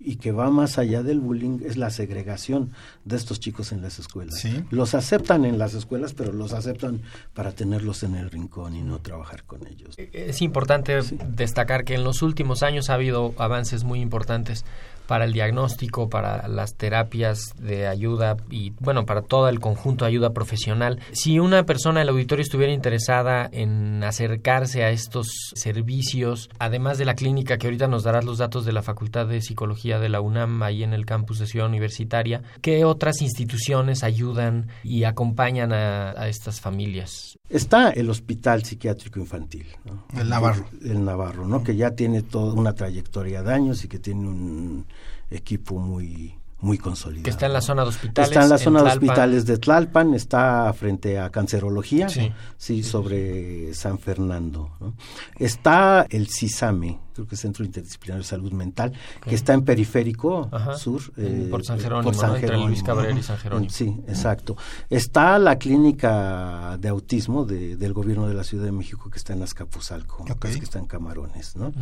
y 0.03 0.17
que 0.17 0.33
va 0.33 0.51
más 0.51 0.79
allá 0.79 1.03
del 1.03 1.21
bullying 1.21 1.61
es 1.65 1.77
la 1.79 1.89
segregación 1.91 2.73
de 3.07 3.17
estos 3.17 3.39
chicos 3.41 3.73
en 3.73 3.81
las 3.83 3.99
escuelas. 3.99 4.39
Sí. 4.41 4.65
Los 4.71 4.95
aceptan 4.95 5.45
en 5.47 5.59
las 5.59 5.73
escuelas, 5.75 6.13
pero 6.15 6.33
los 6.33 6.53
aceptan 6.53 7.01
para 7.35 7.53
tenerlos 7.53 8.03
en 8.03 8.17
el 8.17 8.31
rincón 8.31 8.77
y 8.77 8.83
no 8.83 8.99
trabajar 9.01 9.45
con 9.45 9.67
ellos. 9.67 9.95
Es 9.99 10.41
importante 10.43 10.99
destacar 11.37 11.85
que 11.85 11.95
en 11.95 12.05
los 12.05 12.21
últimos 12.23 12.63
años 12.63 12.91
ha 12.91 12.95
habido 12.95 13.35
avances 13.39 13.85
muy 13.85 14.01
importantes 14.01 14.65
para 15.11 15.25
el 15.25 15.33
diagnóstico, 15.33 16.09
para 16.09 16.47
las 16.47 16.77
terapias 16.77 17.53
de 17.59 17.89
ayuda 17.89 18.37
y, 18.49 18.71
bueno, 18.79 19.07
para 19.07 19.23
todo 19.23 19.49
el 19.49 19.59
conjunto 19.59 20.05
de 20.05 20.11
ayuda 20.11 20.31
profesional. 20.31 21.01
Si 21.11 21.41
una 21.41 21.67
persona 21.67 21.99
del 21.99 22.11
auditorio 22.11 22.45
estuviera 22.45 22.73
interesada 22.73 23.49
en 23.51 24.05
acercarse 24.05 24.85
a 24.85 24.91
estos 24.91 25.51
servicios, 25.57 26.49
además 26.61 26.97
de 26.97 27.07
la 27.07 27.17
clínica 27.17 27.59
que 27.59 27.67
ahorita 27.67 27.89
nos 27.89 28.05
darás 28.05 28.25
los 28.25 28.39
datos 28.39 28.65
de 28.65 28.71
la 28.71 28.83
Facultad 28.83 29.27
de 29.27 29.41
Psicología 29.43 29.99
de 29.99 30.11
la 30.11 30.21
UNAM, 30.21 30.63
ahí 30.63 30.85
en 30.85 30.93
el 30.93 31.07
campus 31.07 31.41
de 31.41 31.49
Ciudad 31.49 31.67
Universitaria, 31.67 32.43
¿qué 32.61 32.85
otras 32.85 33.21
instituciones 33.21 34.05
ayudan 34.05 34.69
y 34.85 35.03
acompañan 35.03 35.73
a, 35.73 36.11
a 36.11 36.29
estas 36.29 36.61
familias? 36.61 37.37
Está 37.49 37.91
el 37.91 38.09
Hospital 38.11 38.63
Psiquiátrico 38.63 39.19
Infantil. 39.19 39.67
¿no? 39.85 40.05
El 40.17 40.29
Navarro. 40.29 40.67
El, 40.83 40.93
el 40.93 41.05
Navarro, 41.05 41.49
¿no? 41.49 41.65
Que 41.65 41.75
ya 41.75 41.97
tiene 41.97 42.23
toda 42.23 42.55
una 42.55 42.75
trayectoria 42.75 43.43
de 43.43 43.53
años 43.53 43.85
y 43.85 43.89
que 43.89 43.99
tiene 43.99 44.29
un 44.29 44.87
equipo 45.31 45.79
muy 45.79 46.40
muy 46.61 46.79
consolidado. 46.79 47.25
Que 47.25 47.31
está 47.31 47.47
en 47.47 47.53
la 47.55 47.61
zona 47.61 47.83
de 47.83 47.89
hospitales. 47.89 48.31
Está 48.31 48.43
en 48.45 48.49
la 48.51 48.59
zona 48.59 48.83
de 48.83 48.89
hospitales 48.91 49.47
de 49.47 49.59
Tlalpan, 49.59 50.15
está 50.15 50.73
frente 50.73 51.19
a 51.19 51.31
cancerología, 51.31 52.09
Sí. 52.09 52.33
sí, 52.57 52.83
sobre 52.83 53.73
San 53.75 53.99
Fernando. 53.99 54.71
¿no? 54.81 54.95
Está 55.39 56.07
el 56.11 56.29
CISAME, 56.29 56.99
creo 57.15 57.27
que 57.27 57.35
es 57.35 57.41
Centro 57.41 57.65
Interdisciplinario 57.65 58.23
de 58.23 58.29
Salud 58.29 58.53
Mental, 58.53 58.93
que 59.27 59.35
está 59.35 59.55
en 59.55 59.63
Periférico 59.63 60.49
Ajá. 60.53 60.77
Sur. 60.77 61.01
En- 61.17 61.47
eh, 61.47 61.49
por 61.51 61.65
San 61.65 61.79
eh, 61.79 61.83
Jerónimo, 61.83 62.13
¿no? 62.13 62.37
Entre 62.37 62.57
Luis 62.59 62.83
Cabrera 62.83 63.19
y 63.19 63.23
San 63.23 63.39
Jerónimo. 63.39 63.71
Sí, 63.71 63.97
exacto. 64.07 64.57
Está 64.89 65.39
la 65.39 65.57
clínica 65.57 66.77
de 66.79 66.89
autismo 66.89 67.45
de- 67.45 67.77
del 67.77 67.93
gobierno 67.93 68.27
de 68.29 68.35
la 68.35 68.45
Ciudad 68.45 68.65
de 68.65 68.73
México 68.73 69.11
que 69.11 69.19
está 69.19 69.33
en 69.33 69.43
Azcapotzalco, 69.43 70.25
Ok. 70.31 70.45
es 70.47 70.57
que 70.59 70.65
está 70.65 70.79
en 70.79 70.87
Camarones, 70.87 71.57
¿no? 71.57 71.73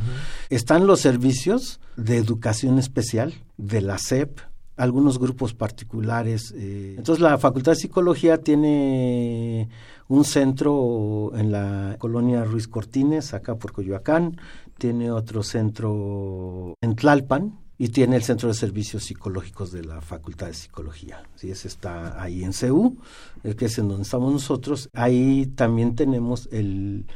Están 0.50 0.86
los 0.86 1.00
servicios 1.00 1.80
de 1.96 2.16
educación 2.16 2.78
especial 2.78 3.34
de 3.56 3.80
la 3.80 3.98
SEP, 3.98 4.38
algunos 4.78 5.18
grupos 5.18 5.52
particulares. 5.52 6.54
eh. 6.56 6.94
Entonces 6.96 7.20
la 7.20 7.36
Facultad 7.36 7.72
de 7.72 7.76
Psicología 7.76 8.38
tiene 8.38 9.68
un 10.08 10.24
centro 10.24 11.32
en 11.34 11.52
la 11.52 11.96
colonia 11.98 12.44
Ruiz 12.44 12.68
Cortines, 12.68 13.34
acá 13.34 13.56
por 13.56 13.72
Coyoacán, 13.72 14.40
tiene 14.78 15.10
otro 15.10 15.42
centro 15.42 16.74
en 16.80 16.94
Tlalpan, 16.94 17.58
y 17.80 17.90
tiene 17.90 18.16
el 18.16 18.24
Centro 18.24 18.48
de 18.48 18.54
Servicios 18.54 19.04
Psicológicos 19.04 19.70
de 19.70 19.84
la 19.84 20.00
Facultad 20.00 20.48
de 20.48 20.54
Psicología. 20.54 21.22
¿sí? 21.36 21.50
Ese 21.50 21.68
está 21.68 22.20
ahí 22.20 22.42
en 22.42 22.52
CEU, 22.52 22.96
el 23.44 23.54
que 23.54 23.66
es 23.66 23.78
en 23.78 23.86
donde 23.88 24.02
estamos 24.02 24.32
nosotros. 24.32 24.90
Ahí 24.94 25.46
también 25.46 25.94
tenemos 25.94 26.48
el 26.50 27.06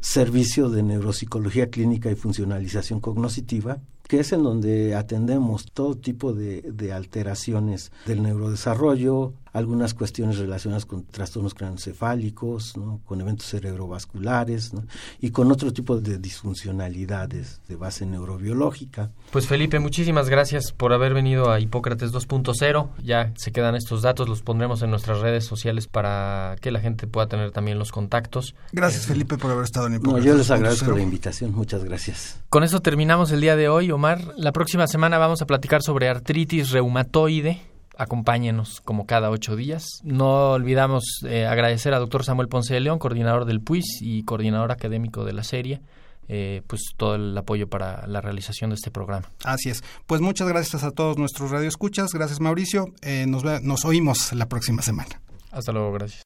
Servicio 0.00 0.70
de 0.70 0.82
Neuropsicología 0.82 1.68
Clínica 1.68 2.10
y 2.10 2.14
Funcionalización 2.14 3.00
Cognoscitiva, 3.00 3.78
que 4.08 4.20
es 4.20 4.32
en 4.32 4.42
donde 4.42 4.94
atendemos 4.94 5.66
todo 5.72 5.96
tipo 5.96 6.32
de, 6.32 6.62
de 6.62 6.92
alteraciones 6.92 7.92
del 8.06 8.22
neurodesarrollo, 8.22 9.32
algunas 9.56 9.94
cuestiones 9.94 10.36
relacionadas 10.36 10.84
con 10.84 11.04
trastornos 11.04 11.54
craneoencefálicos, 11.54 12.76
¿no? 12.76 13.00
con 13.06 13.22
eventos 13.22 13.46
cerebrovasculares 13.46 14.74
¿no? 14.74 14.84
y 15.18 15.30
con 15.30 15.50
otro 15.50 15.72
tipo 15.72 15.98
de 15.98 16.18
disfuncionalidades 16.18 17.62
de 17.66 17.76
base 17.76 18.04
neurobiológica. 18.04 19.10
Pues 19.30 19.46
Felipe, 19.46 19.78
muchísimas 19.78 20.28
gracias 20.28 20.72
por 20.72 20.92
haber 20.92 21.14
venido 21.14 21.50
a 21.50 21.58
Hipócrates 21.58 22.12
2.0. 22.12 22.90
Ya 23.02 23.32
se 23.36 23.50
quedan 23.50 23.74
estos 23.76 24.02
datos, 24.02 24.28
los 24.28 24.42
pondremos 24.42 24.82
en 24.82 24.90
nuestras 24.90 25.20
redes 25.20 25.46
sociales 25.46 25.86
para 25.86 26.56
que 26.60 26.70
la 26.70 26.80
gente 26.80 27.06
pueda 27.06 27.26
tener 27.26 27.50
también 27.50 27.78
los 27.78 27.92
contactos. 27.92 28.54
Gracias, 28.72 29.06
Felipe, 29.06 29.38
por 29.38 29.50
haber 29.50 29.64
estado 29.64 29.86
en 29.86 29.94
No, 29.94 29.98
Hipócrates 30.00 30.24
yo 30.26 30.34
les 30.36 30.50
agradezco 30.50 30.90
2.0. 30.90 30.96
la 30.96 31.02
invitación, 31.02 31.54
muchas 31.54 31.82
gracias. 31.82 32.40
Con 32.50 32.62
eso 32.62 32.80
terminamos 32.82 33.32
el 33.32 33.40
día 33.40 33.56
de 33.56 33.70
hoy, 33.70 33.90
Omar. 33.96 34.20
La 34.36 34.52
próxima 34.52 34.86
semana 34.86 35.18
vamos 35.18 35.42
a 35.42 35.46
platicar 35.46 35.82
sobre 35.82 36.08
artritis 36.08 36.70
reumatoide. 36.70 37.60
acompáñenos 37.98 38.80
como 38.82 39.06
cada 39.06 39.30
ocho 39.30 39.56
días. 39.56 40.00
No 40.04 40.52
olvidamos 40.52 41.04
eh, 41.26 41.46
agradecer 41.46 41.94
a 41.94 41.98
doctor 41.98 42.24
Samuel 42.24 42.48
Ponce 42.48 42.74
de 42.74 42.80
León, 42.80 42.98
coordinador 42.98 43.46
del 43.46 43.60
PUIS 43.60 44.02
y 44.02 44.22
coordinador 44.24 44.70
académico 44.70 45.24
de 45.24 45.32
la 45.32 45.42
serie. 45.42 45.80
Eh, 46.28 46.62
pues 46.66 46.82
todo 46.96 47.14
el 47.14 47.38
apoyo 47.38 47.68
para 47.68 48.06
la 48.06 48.20
realización 48.20 48.70
de 48.70 48.74
este 48.74 48.90
programa. 48.90 49.30
Así 49.44 49.70
es. 49.70 49.84
Pues 50.06 50.20
muchas 50.20 50.48
gracias 50.48 50.82
a 50.82 50.90
todos 50.90 51.18
nuestros 51.18 51.50
radioescuchas. 51.50 52.10
Gracias 52.12 52.40
Mauricio. 52.40 52.86
Eh, 53.02 53.26
nos, 53.26 53.44
nos 53.62 53.84
oímos 53.84 54.32
la 54.32 54.46
próxima 54.46 54.82
semana. 54.82 55.20
Hasta 55.52 55.72
luego, 55.72 55.92
gracias. 55.92 56.25